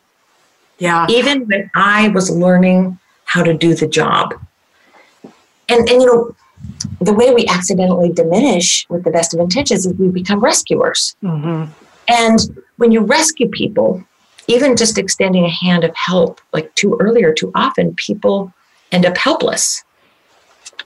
[0.80, 1.06] Yeah.
[1.10, 4.34] Even when I was learning how to do the job.
[5.70, 6.36] And and you know,
[7.02, 11.16] the way we accidentally diminish with the best of intentions is we become rescuers.
[11.24, 11.72] Mm-hmm.
[12.08, 12.40] And
[12.78, 14.04] when you rescue people,
[14.48, 18.54] even just extending a hand of help, like too early or too often, people
[18.92, 19.84] end up helpless.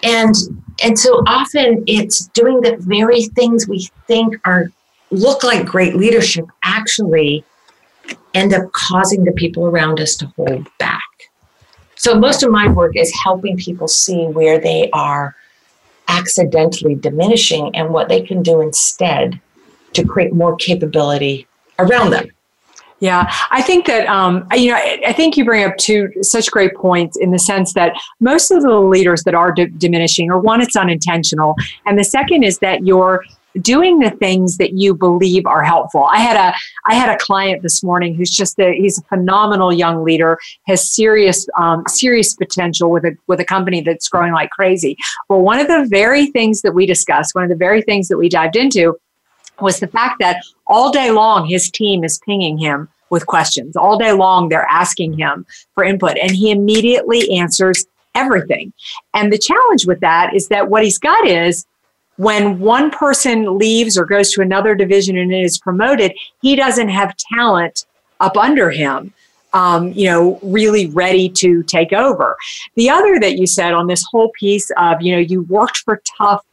[0.03, 0.35] And
[0.83, 4.71] and so often it's doing the very things we think are
[5.09, 7.43] look like great leadership actually
[8.33, 11.01] end up causing the people around us to hold back.
[11.95, 15.35] So most of my work is helping people see where they are
[16.07, 19.39] accidentally diminishing and what they can do instead
[19.93, 21.47] to create more capability
[21.79, 22.29] around them.
[22.99, 26.73] Yeah, I think that um, you know I, think you bring up two such great
[26.75, 30.61] points in the sense that most of the leaders that are d- diminishing, or one,
[30.61, 31.53] it's unintentional,
[31.85, 33.23] and the second is that you're
[33.61, 36.07] doing the things that you believe are helpful.
[36.11, 36.55] I had a
[36.85, 40.37] I had a client this morning who's just a, he's a phenomenal young leader,
[40.67, 44.97] has serious um, serious potential with a with a company that's growing like crazy.
[45.29, 48.17] Well, one of the very things that we discussed, one of the very things that
[48.17, 48.97] we dived into
[49.59, 53.75] was the fact that all day long his team is pinging him with questions.
[53.75, 57.85] All day long they're asking him for input and he immediately answers
[58.15, 58.73] everything.
[59.13, 61.65] And the challenge with that is that what he's got is
[62.17, 67.15] when one person leaves or goes to another division and is promoted, he doesn't have
[67.33, 67.85] talent
[68.19, 69.13] up under him.
[69.53, 72.35] Um, you know, really ready to take over.
[72.75, 76.01] The other that you said on this whole piece of, you know, you worked for
[76.17, 76.45] tough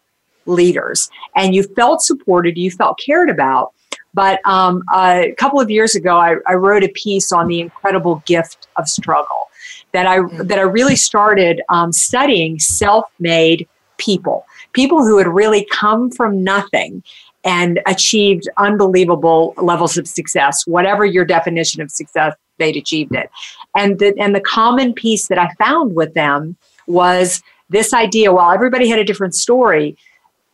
[0.46, 3.72] leaders and you felt supported, you felt cared about.
[4.14, 8.22] But um, a couple of years ago, I, I, wrote a piece on the incredible
[8.26, 9.48] gift of struggle
[9.90, 16.10] that I that I really started um, studying self-made people, people who had really come
[16.10, 17.02] from nothing
[17.44, 23.30] and achieved unbelievable levels of success, whatever your definition of success, they'd achieved it.
[23.76, 26.56] And the, and the common piece that I found with them
[26.86, 29.96] was this idea while everybody had a different story,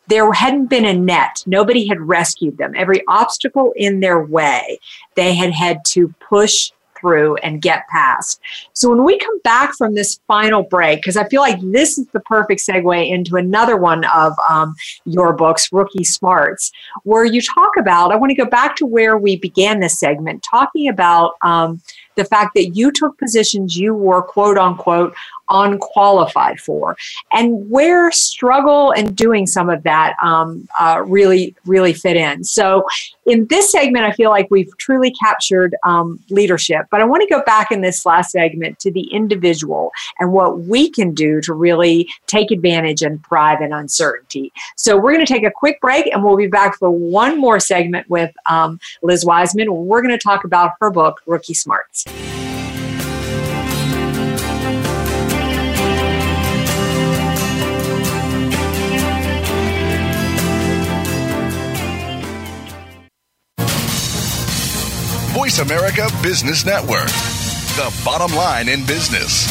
[0.09, 1.45] there hadn't been a net.
[1.47, 2.73] Nobody had rescued them.
[2.77, 4.79] Every obstacle in their way,
[5.15, 8.41] they had had to push through and get past.
[8.73, 12.07] So when we come back from this final break, because I feel like this is
[12.09, 14.75] the perfect segue into another one of um,
[15.05, 16.71] your books, Rookie Smarts,
[17.05, 20.43] where you talk about, I want to go back to where we began this segment,
[20.43, 21.81] talking about um,
[22.17, 25.15] the fact that you took positions you were quote unquote
[25.51, 26.97] unqualified for,
[27.33, 32.45] and where struggle and doing some of that um, uh, really, really fit in.
[32.45, 32.85] So,
[33.27, 37.29] in this segment, I feel like we've truly captured um, leadership, but I want to
[37.29, 41.53] go back in this last segment to the individual and what we can do to
[41.55, 44.53] really take advantage and thrive in uncertainty.
[44.77, 47.61] So, we're going to take a quick break and we'll be back for one more
[47.61, 49.75] segment with um, Liz Wiseman.
[49.75, 52.05] We're going to talk about her book, Rookie Smarts.
[65.51, 67.09] Voice America Business Network,
[67.75, 69.49] the bottom line in business.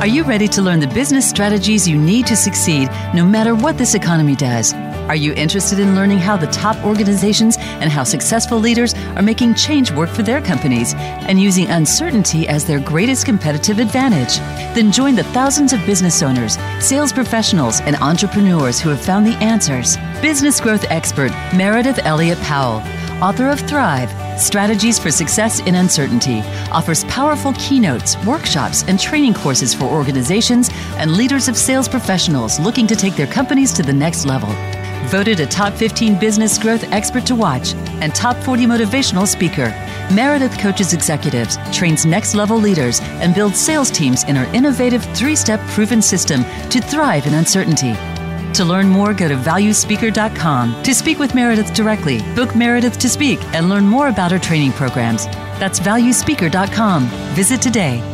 [0.00, 3.78] Are you ready to learn the business strategies you need to succeed no matter what
[3.78, 4.74] this economy does?
[5.08, 9.54] Are you interested in learning how the top organizations and how successful leaders are making
[9.54, 14.38] change work for their companies and using uncertainty as their greatest competitive advantage?
[14.74, 19.36] Then join the thousands of business owners, sales professionals, and entrepreneurs who have found the
[19.44, 19.98] answers.
[20.22, 22.82] Business growth expert Meredith Elliott Powell,
[23.22, 26.40] author of Thrive Strategies for Success in Uncertainty,
[26.72, 32.86] offers powerful keynotes, workshops, and training courses for organizations and leaders of sales professionals looking
[32.86, 34.48] to take their companies to the next level
[35.06, 39.68] voted a top 15 business growth expert to watch and top 40 motivational speaker.
[40.12, 45.36] Meredith coaches executives, trains next level leaders, and builds sales teams in her innovative three
[45.36, 47.94] step proven system to thrive in uncertainty.
[48.54, 53.42] To learn more, go to valuespeaker.com to speak with Meredith directly, book Meredith to speak,
[53.52, 55.26] and learn more about her training programs.
[55.58, 57.06] That's valuespeaker.com.
[57.34, 58.13] Visit today.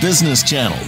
[0.00, 0.78] Business Channel.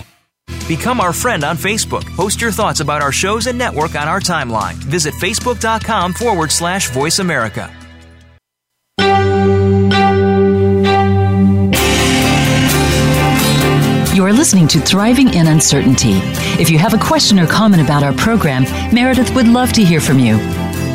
[0.69, 2.05] Become our friend on Facebook.
[2.14, 4.75] Post your thoughts about our shows and network on our timeline.
[4.75, 7.75] Visit facebook.com forward slash voice America.
[14.14, 16.21] You are listening to Thriving in Uncertainty.
[16.61, 20.01] If you have a question or comment about our program, Meredith would love to hear
[20.01, 20.37] from you.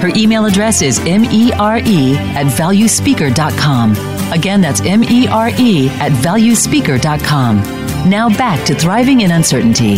[0.02, 4.13] Her email address is mere at valuespeaker.com.
[4.32, 5.00] Again, that's mere
[6.00, 7.58] at valuespeaker.com.
[8.10, 9.98] Now back to Thriving in Uncertainty.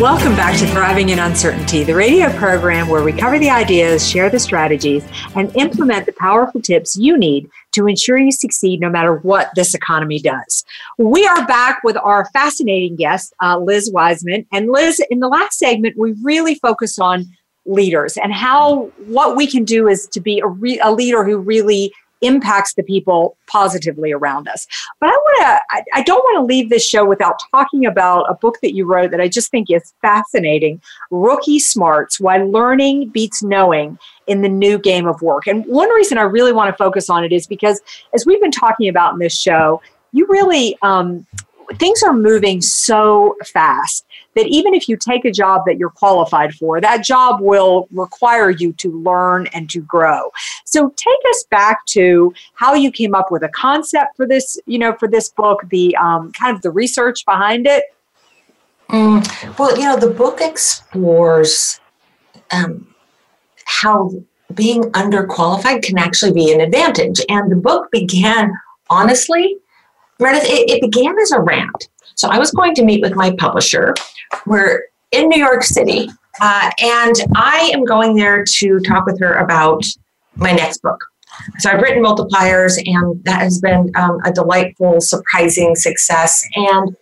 [0.00, 4.30] Welcome back to Thriving in Uncertainty, the radio program where we cover the ideas, share
[4.30, 9.16] the strategies, and implement the powerful tips you need to ensure you succeed no matter
[9.16, 10.64] what this economy does.
[10.96, 14.46] We are back with our fascinating guest, uh, Liz Wiseman.
[14.50, 17.26] And Liz, in the last segment, we really focused on
[17.66, 21.36] leaders and how what we can do is to be a, re- a leader who
[21.36, 24.66] really impacts the people positively around us.
[25.00, 28.26] But I want to, I, I, don't want to leave this show without talking about
[28.28, 33.08] a book that you wrote that I just think is fascinating Rookie Smarts Why Learning
[33.08, 35.46] Beats Knowing in the New Game of Work.
[35.46, 37.80] And one reason I really want to focus on it is because,
[38.14, 39.80] as we've been talking about in this show,
[40.12, 41.26] you really, um,
[41.76, 44.04] things are moving so fast
[44.36, 48.50] that even if you take a job that you're qualified for, that job will require
[48.50, 50.30] you to learn and to grow.
[50.64, 54.78] So take us back to how you came up with a concept for this, you
[54.78, 57.84] know, for this book, the um, kind of the research behind it.
[58.88, 61.80] Mm, well, you know, the book explores
[62.50, 62.92] um,
[63.64, 64.10] how
[64.54, 67.20] being underqualified can actually be an advantage.
[67.28, 68.52] And the book began,
[68.88, 69.56] honestly,
[70.18, 71.88] Meredith, it, it began as a rant.
[72.20, 73.94] So I was going to meet with my publisher.
[74.44, 79.38] We're in New York City, uh, and I am going there to talk with her
[79.38, 79.86] about
[80.36, 81.02] my next book.
[81.60, 86.94] So I've written multipliers, and that has been um, a delightful, surprising success, and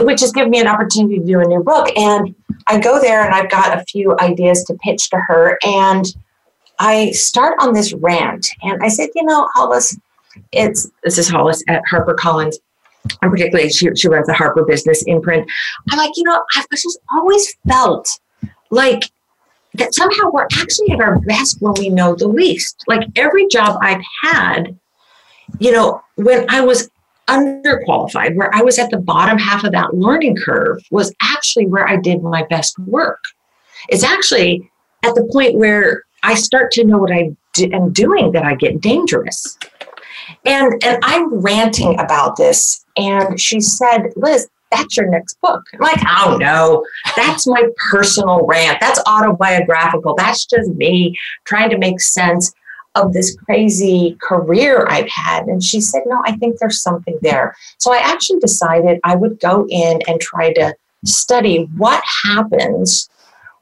[0.00, 1.88] which has given me an opportunity to do a new book.
[1.96, 2.34] And
[2.66, 6.04] I go there, and I've got a few ideas to pitch to her, and
[6.78, 9.98] I start on this rant, and I said, you know, Hollis,
[10.52, 12.56] it's this is Hollis at HarperCollins
[13.22, 15.50] and particularly she, she runs the Harper Business imprint.
[15.90, 18.08] I'm like, you know, I've just always felt
[18.70, 19.10] like
[19.74, 22.84] that somehow we're actually at our best when we know the least.
[22.86, 24.78] Like every job I've had,
[25.58, 26.88] you know, when I was
[27.28, 31.88] underqualified, where I was at the bottom half of that learning curve, was actually where
[31.88, 33.22] I did my best work.
[33.88, 34.70] It's actually
[35.02, 37.34] at the point where I start to know what I
[37.72, 39.58] am doing that I get dangerous.
[40.44, 42.83] And and I'm ranting about this.
[42.96, 45.62] And she said, Liz, that's your next book.
[45.72, 46.84] I'm like, oh no,
[47.16, 48.78] that's my personal rant.
[48.80, 50.14] That's autobiographical.
[50.16, 52.52] That's just me trying to make sense
[52.94, 55.46] of this crazy career I've had.
[55.46, 57.56] And she said, no, I think there's something there.
[57.78, 60.74] So I actually decided I would go in and try to
[61.04, 63.08] study what happens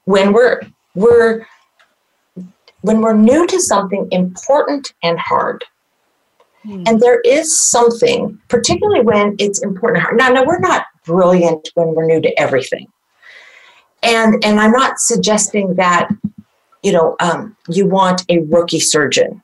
[0.04, 0.60] when we're
[0.94, 1.46] we're
[2.82, 5.64] when we're new to something important and hard
[6.64, 6.84] Hmm.
[6.86, 10.16] And there is something, particularly when it's important.
[10.16, 12.86] Now, now we're not brilliant when we're new to everything,
[14.02, 16.08] and and I'm not suggesting that
[16.82, 19.42] you know um, you want a rookie surgeon.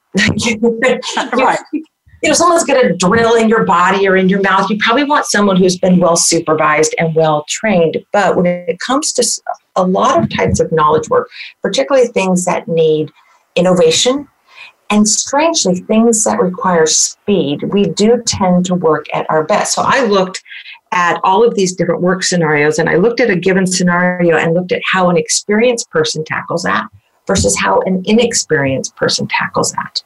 [1.17, 1.59] right.
[2.21, 4.69] You know, someone's going to drill in your body or in your mouth.
[4.69, 7.99] You probably want someone who's been well supervised and well trained.
[8.13, 9.43] But when it comes to
[9.77, 11.31] a lot of types of knowledge work,
[11.63, 13.13] particularly things that need
[13.55, 14.29] innovation
[14.91, 19.75] and strangely, things that require speed, we do tend to work at our best.
[19.75, 20.43] So I looked
[20.93, 24.55] at all of these different work scenarios and I looked at a given scenario and
[24.55, 26.89] looked at how an experienced person tackles that
[27.27, 30.03] versus how an inexperienced person tackles that.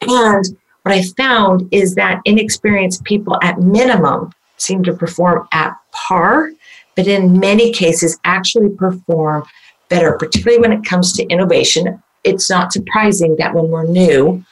[0.00, 6.50] And what I found is that inexperienced people, at minimum, seem to perform at par,
[6.96, 9.44] but in many cases, actually perform
[9.90, 14.44] better, particularly when it comes to innovation it's not surprising that when we're new,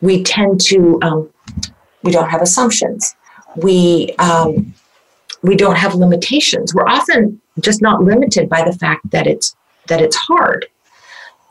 [0.00, 1.30] we tend to um,
[2.02, 3.14] we don't have assumptions.
[3.56, 4.74] We um,
[5.42, 6.74] we don't have limitations.
[6.74, 9.56] We're often just not limited by the fact that it's
[9.88, 10.66] that it's hard.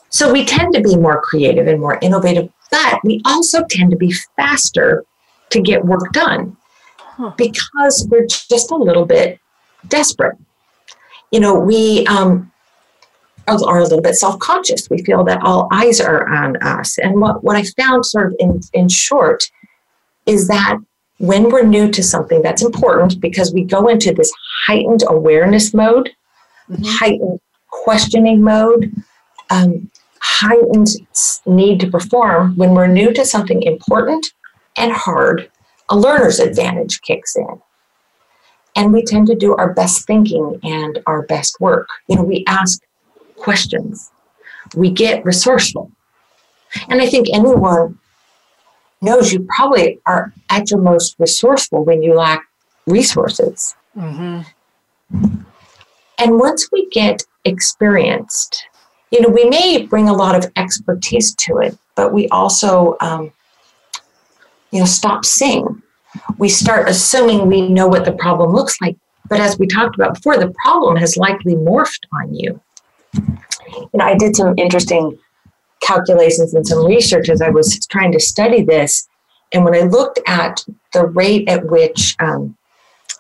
[0.10, 3.98] So we tend to be more creative and more innovative, but we also tend to
[3.98, 5.06] be faster
[5.50, 6.56] to get work done.
[7.00, 7.32] huh.
[7.38, 9.39] because we're just a little bit
[9.88, 10.38] desperate.
[11.32, 12.52] You know, we um,
[13.48, 14.89] are a little bit self-conscious.
[14.89, 16.98] We feel that all eyes are on us.
[16.98, 19.50] And what, what I found sort of in, in short
[20.26, 20.78] is that
[21.20, 24.32] when we're new to something that's important because we go into this
[24.66, 26.12] heightened awareness mode,
[26.70, 26.84] mm-hmm.
[26.84, 27.39] heightened
[27.70, 28.93] questioning mode,
[29.50, 29.89] um,
[30.20, 30.88] heightened
[31.45, 34.28] need to perform, when we're new to something important
[34.76, 35.50] and hard,
[35.89, 37.62] a learner's advantage kicks in.
[38.76, 41.88] And we tend to do our best thinking and our best work.
[42.08, 42.80] You know, we ask
[43.38, 44.11] questions,
[44.75, 45.91] we get resourceful.
[46.89, 47.99] And I think anyone
[49.01, 52.43] knows you probably are at your most resourceful when you lack
[52.85, 53.75] resources.
[53.95, 54.41] Mm-hmm.
[56.19, 58.65] And once we get experienced,
[59.11, 63.31] you know, we may bring a lot of expertise to it, but we also, um,
[64.71, 65.81] you know, stop seeing.
[66.38, 68.97] We start assuming we know what the problem looks like.
[69.29, 72.59] But as we talked about before, the problem has likely morphed on you.
[73.14, 75.18] You know, I did some interesting
[75.82, 79.08] calculations and some research as I was trying to study this.
[79.53, 82.58] And when I looked at the rate at which, um,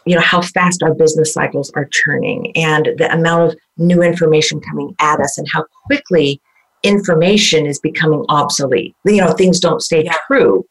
[0.05, 4.59] you know, how fast our business cycles are churning and the amount of new information
[4.61, 6.41] coming at us and how quickly
[6.83, 10.13] information is becoming obsolete, you know, things don't stay yeah.
[10.27, 10.65] true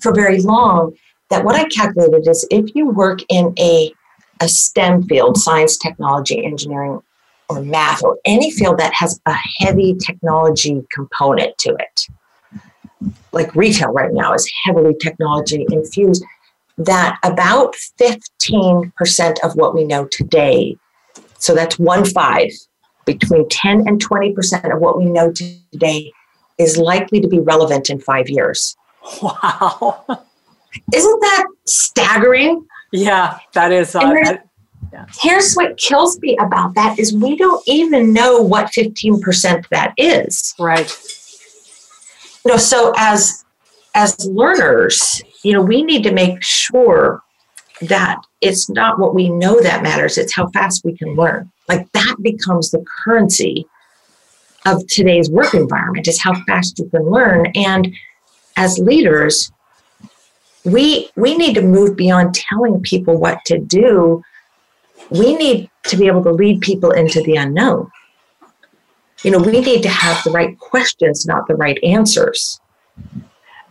[0.00, 0.94] for very long.
[1.30, 3.92] That what I calculated is if you work in a,
[4.40, 7.00] a STEM field, science, technology, engineering,
[7.48, 12.06] or math or any field that has a heavy technology component to it.
[13.32, 16.24] Like retail right now is heavily technology infused,
[16.78, 20.76] that about 15% of what we know today,
[21.38, 22.50] so that's one five,
[23.04, 26.12] between 10 and 20% of what we know today
[26.58, 28.76] is likely to be relevant in five years.
[29.22, 30.04] Wow.
[30.94, 32.66] Isn't that staggering?
[32.92, 33.94] Yeah, that is.
[33.94, 34.38] Uh,
[34.92, 35.06] yeah.
[35.20, 40.54] Here's what kills me about that is we don't even know what 15% that is.
[40.58, 40.90] Right.
[42.44, 43.44] You know, so as
[43.94, 47.22] as learners, you know, we need to make sure
[47.80, 51.50] that it's not what we know that matters, it's how fast we can learn.
[51.68, 53.66] Like that becomes the currency
[54.66, 57.46] of today's work environment is how fast you can learn.
[57.54, 57.92] And
[58.56, 59.50] as leaders,
[60.64, 64.22] we we need to move beyond telling people what to do
[65.10, 67.90] we need to be able to lead people into the unknown.
[69.22, 72.60] You know, we need to have the right questions, not the right answers.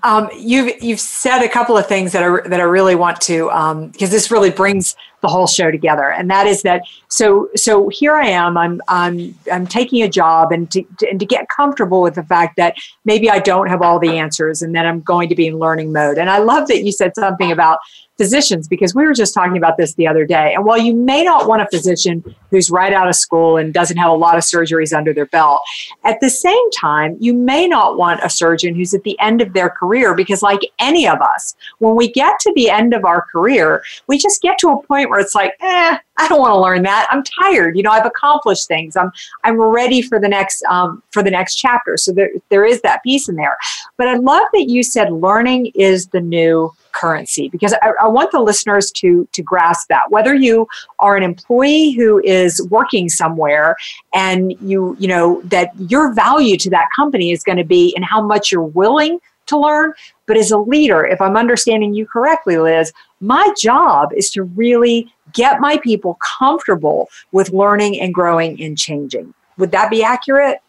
[0.03, 3.45] Um, you've you've said a couple of things that I that I really want to
[3.45, 7.89] because um, this really brings the whole show together, and that is that so so
[7.89, 11.49] here I am I'm I'm I'm taking a job and to, to, and to get
[11.49, 12.75] comfortable with the fact that
[13.05, 15.91] maybe I don't have all the answers and that I'm going to be in learning
[15.91, 17.79] mode, and I love that you said something about
[18.17, 20.53] physicians because we were just talking about this the other day.
[20.53, 23.97] And while you may not want a physician who's right out of school and doesn't
[23.97, 25.59] have a lot of surgeries under their belt,
[26.03, 29.53] at the same time, you may not want a surgeon who's at the end of
[29.53, 33.21] their career because, like any of us, when we get to the end of our
[33.21, 36.59] career, we just get to a point where it's like, eh, I don't want to
[36.59, 37.07] learn that.
[37.09, 37.77] I'm tired.
[37.77, 38.95] You know, I've accomplished things.
[38.95, 39.11] I'm
[39.43, 41.97] I'm ready for the next um, for the next chapter.
[41.97, 43.57] So there there is that piece in there.
[43.97, 48.31] But I love that you said learning is the new currency because I, I, want
[48.31, 53.75] the listeners to to grasp that whether you are an employee who is working somewhere
[54.13, 58.01] and you you know that your value to that company is going to be in
[58.01, 59.93] how much you're willing to learn
[60.25, 65.07] but as a leader if i'm understanding you correctly liz my job is to really
[65.33, 70.61] get my people comfortable with learning and growing and changing would that be accurate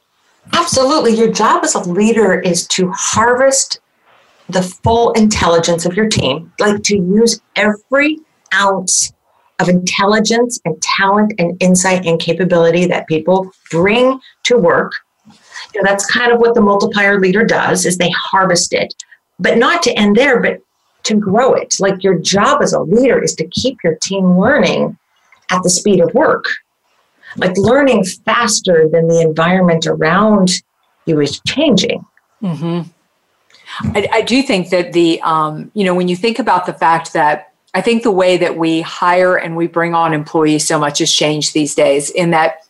[0.52, 1.14] Absolutely.
[1.14, 3.80] Your job as a leader is to harvest
[4.48, 8.18] the full intelligence of your team, like to use every
[8.54, 9.12] ounce
[9.58, 14.92] of intelligence and talent and insight and capability that people bring to work.
[15.74, 18.94] You know, that's kind of what the multiplier leader does is they harvest it,
[19.38, 20.60] but not to end there, but
[21.04, 21.76] to grow it.
[21.80, 24.98] Like your job as a leader is to keep your team learning
[25.50, 26.44] at the speed of work,
[27.36, 30.62] like learning faster than the environment around
[31.06, 32.04] you is changing.
[32.42, 32.90] Mm-hmm.
[33.96, 37.12] I, I do think that the, um, you know, when you think about the fact
[37.12, 40.98] that I think the way that we hire and we bring on employees so much
[40.98, 42.67] has changed these days in that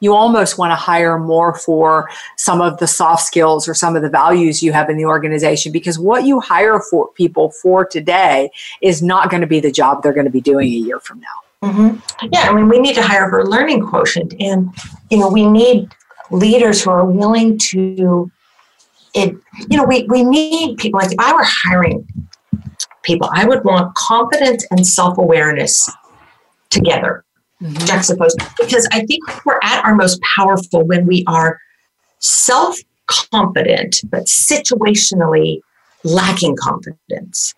[0.00, 4.02] you almost want to hire more for some of the soft skills or some of
[4.02, 8.50] the values you have in the organization because what you hire for people for today
[8.82, 11.20] is not going to be the job they're going to be doing a year from
[11.20, 11.68] now.
[11.68, 12.28] Mm-hmm.
[12.32, 14.72] Yeah, I mean, we need to hire for learning quotient, and
[15.10, 15.88] you know, we need
[16.30, 18.30] leaders who are willing to
[19.14, 19.34] it,
[19.68, 22.06] you know, we, we need people like if I were hiring
[23.02, 23.28] people.
[23.32, 25.90] I would want confidence and self awareness
[26.70, 27.24] together,
[27.62, 27.86] mm-hmm.
[27.86, 31.60] juxtaposed, because I think we're at our most powerful when we are
[32.18, 35.60] self confident, but situationally
[36.04, 37.54] lacking confidence.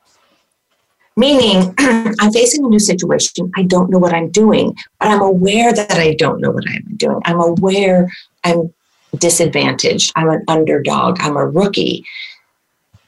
[1.17, 3.51] Meaning, I'm facing a new situation.
[3.57, 6.97] I don't know what I'm doing, but I'm aware that I don't know what I'm
[6.97, 7.21] doing.
[7.25, 8.09] I'm aware
[8.45, 8.73] I'm
[9.19, 10.13] disadvantaged.
[10.17, 11.19] I'm an underdog.
[11.21, 12.05] I'm a rookie.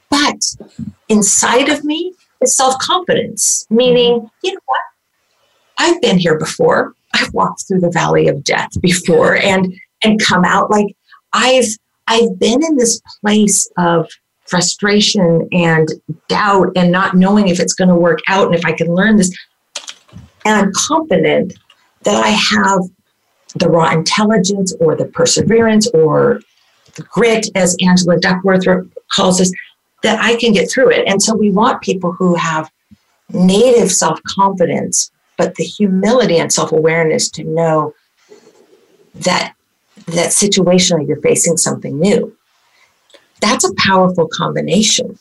[0.09, 0.55] But
[1.09, 4.81] inside of me is self confidence, meaning, you know what?
[5.77, 6.93] I've been here before.
[7.13, 10.95] I've walked through the valley of death before and and come out like
[11.33, 11.67] I've
[12.07, 14.09] I've been in this place of
[14.45, 15.87] frustration and
[16.27, 19.15] doubt and not knowing if it's going to work out and if I can learn
[19.15, 19.35] this.
[20.45, 21.53] And I'm confident
[22.03, 22.81] that I have
[23.55, 26.41] the raw intelligence or the perseverance or
[26.95, 28.65] the grit, as Angela Duckworth
[29.11, 29.51] calls us,
[30.03, 31.07] that I can get through it.
[31.07, 32.69] And so we want people who have
[33.29, 37.93] native self confidence, but the humility and self awareness to know
[39.15, 39.55] that
[40.07, 42.35] that situationally you're facing something new.
[43.41, 45.17] That's a powerful combination.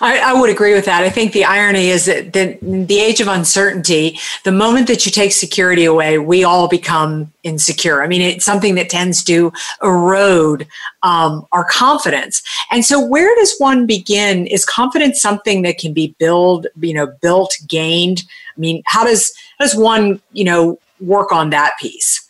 [0.00, 1.04] I, I, would agree with that.
[1.04, 5.12] I think the irony is that the, the age of uncertainty, the moment that you
[5.12, 8.02] take security away, we all become insecure.
[8.02, 10.66] I mean, it's something that tends to erode
[11.02, 12.42] um, our confidence.
[12.70, 14.46] And so, where does one begin?
[14.46, 18.22] Is confidence something that can be built, you know, built, gained?
[18.56, 22.26] I mean, how does how does one, you know, work on that piece?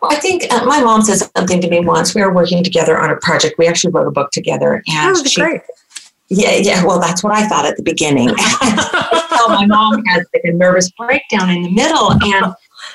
[0.00, 2.14] Well, I think uh, my mom said something to me once.
[2.14, 3.56] We were working together on a project.
[3.58, 5.62] We actually wrote a book together, and oh, she, great.
[6.28, 6.84] Yeah, yeah.
[6.84, 8.28] Well, that's what I thought at the beginning.
[8.36, 12.54] so my mom had like a nervous breakdown in the middle, and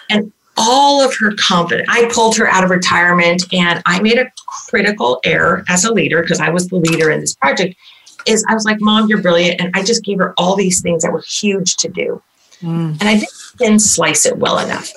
[0.10, 1.88] and all of her confidence.
[1.90, 6.22] I pulled her out of retirement, and I made a critical error as a leader
[6.22, 7.76] because I was the leader in this project.
[8.28, 11.04] Is I was like, "Mom, you're brilliant," and I just gave her all these things
[11.04, 12.22] that were huge to do,
[12.62, 12.98] mm.
[13.00, 13.22] and I
[13.58, 14.92] didn't slice it well enough.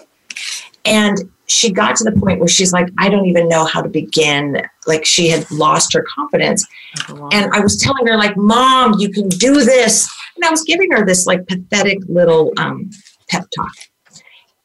[0.84, 3.88] And she got to the point where she's like, I don't even know how to
[3.88, 4.62] begin.
[4.86, 6.66] Like she had lost her confidence.
[7.08, 10.08] Oh, and I was telling her, like, Mom, you can do this.
[10.36, 12.90] And I was giving her this like pathetic little um,
[13.28, 13.72] pep talk.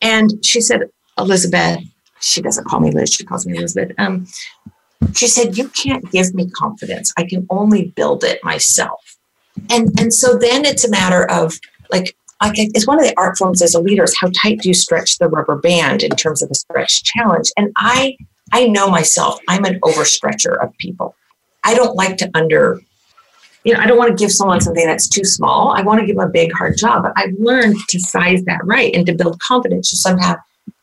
[0.02, 0.84] And she said,
[1.18, 1.82] Elizabeth,
[2.22, 3.92] she doesn't call me Liz, she calls me Elizabeth.
[3.98, 4.26] Um,
[5.14, 7.14] she said, You can't give me confidence.
[7.18, 9.18] I can only build it myself.
[9.70, 11.60] And and so then it's a matter of
[11.92, 14.70] like like it's one of the art forms as a leader is how tight do
[14.70, 17.52] you stretch the rubber band in terms of a stretch challenge?
[17.58, 18.16] And i
[18.54, 21.16] i know myself i'm an overstretcher of people.
[21.64, 22.80] I don't like to under
[23.64, 25.72] you know i don't want to give someone something that's too small.
[25.72, 28.62] I want to give them a big hard job but i've learned to size that
[28.64, 29.92] right and to build confidence.
[29.92, 30.36] You somehow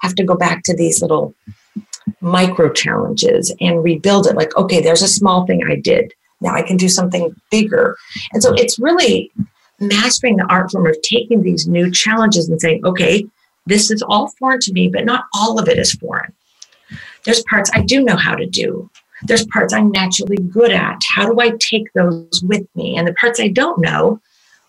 [0.02, 1.34] have to go back to these little
[2.20, 6.12] micro challenges and rebuild it like okay there's a small thing i did.
[6.40, 7.96] Now i can do something bigger.
[8.32, 9.32] And so it's really
[9.80, 13.26] mastering the art form of taking these new challenges and saying, okay,
[13.66, 16.32] this is all foreign to me, but not all of it is foreign.
[17.24, 18.88] There's parts I do know how to do.
[19.22, 21.00] There's parts I'm naturally good at.
[21.08, 22.96] How do I take those with me?
[22.96, 24.20] And the parts I don't know,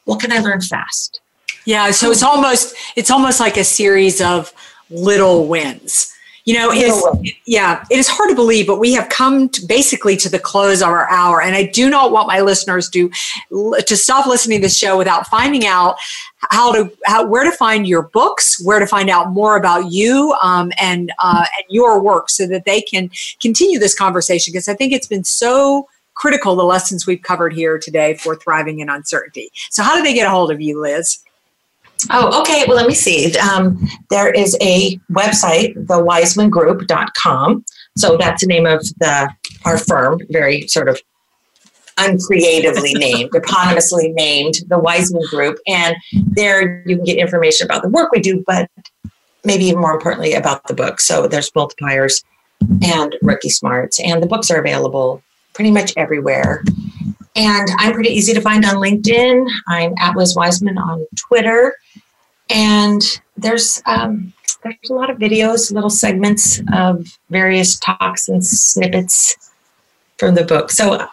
[0.05, 1.21] what can I learn fast?
[1.65, 4.53] Yeah, so it's almost it's almost like a series of
[4.89, 6.16] little wins
[6.47, 10.15] you know, it's, yeah, it is hard to believe, but we have come to basically
[10.15, 11.41] to the close of our hour.
[11.41, 13.11] And I do not want my listeners to,
[13.51, 15.97] to stop listening to the show without finding out
[16.37, 20.33] how to, how, where to find your books, where to find out more about you
[20.41, 24.53] um, and, uh, and your work so that they can continue this conversation.
[24.53, 28.79] Because I think it's been so critical, the lessons we've covered here today for thriving
[28.79, 29.51] in uncertainty.
[29.69, 31.19] So how do they get a hold of you, Liz?
[32.11, 32.65] Oh, okay.
[32.67, 33.35] Well, let me see.
[33.37, 37.65] Um, there is a website, thewisemangroup.com.
[37.97, 39.29] So that's the name of the
[39.65, 41.01] our firm, very sort of
[41.97, 45.57] uncreatively named, eponymously named, the Wiseman Group.
[45.67, 48.69] And there you can get information about the work we do, but
[49.43, 50.99] maybe even more importantly about the book.
[50.99, 52.23] So there's multipliers
[52.83, 55.21] and rookie smarts, and the books are available
[55.53, 56.63] pretty much everywhere.
[57.37, 59.47] And I'm pretty easy to find on LinkedIn.
[59.67, 61.75] I'm at Liz Wiseman on Twitter.
[62.49, 63.01] And
[63.37, 64.33] there's um,
[64.63, 69.51] there's a lot of videos, little segments of various talks and snippets
[70.17, 70.71] from the book.
[70.71, 71.07] So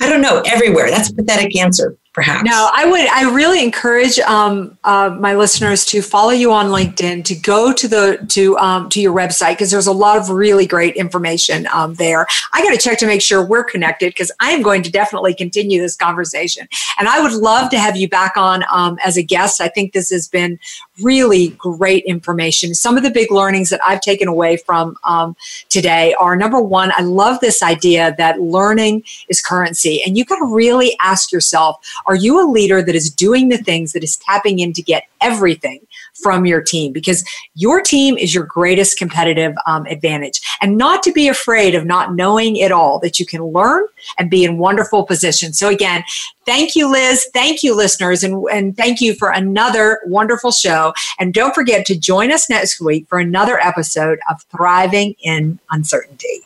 [0.00, 0.90] I don't know, everywhere.
[0.90, 2.44] That's a pathetic answer perhaps.
[2.44, 3.08] No, I would.
[3.08, 7.88] I really encourage um, uh, my listeners to follow you on LinkedIn, to go to
[7.88, 11.94] the to um, to your website because there's a lot of really great information um,
[11.94, 12.26] there.
[12.52, 15.34] I got to check to make sure we're connected because I am going to definitely
[15.34, 19.22] continue this conversation, and I would love to have you back on um, as a
[19.22, 19.60] guest.
[19.60, 20.58] I think this has been
[21.00, 22.74] really great information.
[22.74, 25.34] Some of the big learnings that I've taken away from um,
[25.70, 26.92] today are number one.
[26.94, 31.76] I love this idea that learning is currency, and you got to really ask yourself
[32.06, 35.04] Are you a leader that is doing the things that is tapping in to get
[35.20, 35.86] everything
[36.22, 36.92] from your team?
[36.92, 37.24] Because
[37.54, 40.40] your team is your greatest competitive um, advantage.
[40.60, 43.84] And not to be afraid of not knowing it all, that you can learn
[44.18, 45.58] and be in wonderful positions.
[45.58, 46.04] So, again,
[46.46, 47.28] thank you, Liz.
[47.32, 48.22] Thank you, listeners.
[48.22, 50.92] And, and thank you for another wonderful show.
[51.18, 56.42] And don't forget to join us next week for another episode of Thriving in Uncertainty.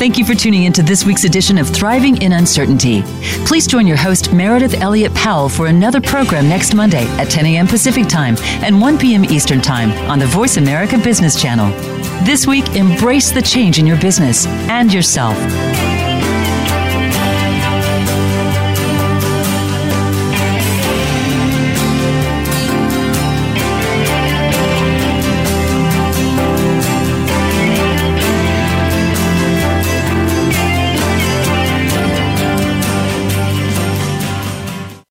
[0.00, 3.02] Thank you for tuning in to this week's edition of Thriving in Uncertainty.
[3.44, 7.66] Please join your host, Meredith Elliott Powell, for another program next Monday at 10 a.m.
[7.66, 9.26] Pacific Time and 1 p.m.
[9.26, 11.68] Eastern Time on the Voice America Business Channel.
[12.24, 15.36] This week, embrace the change in your business and yourself.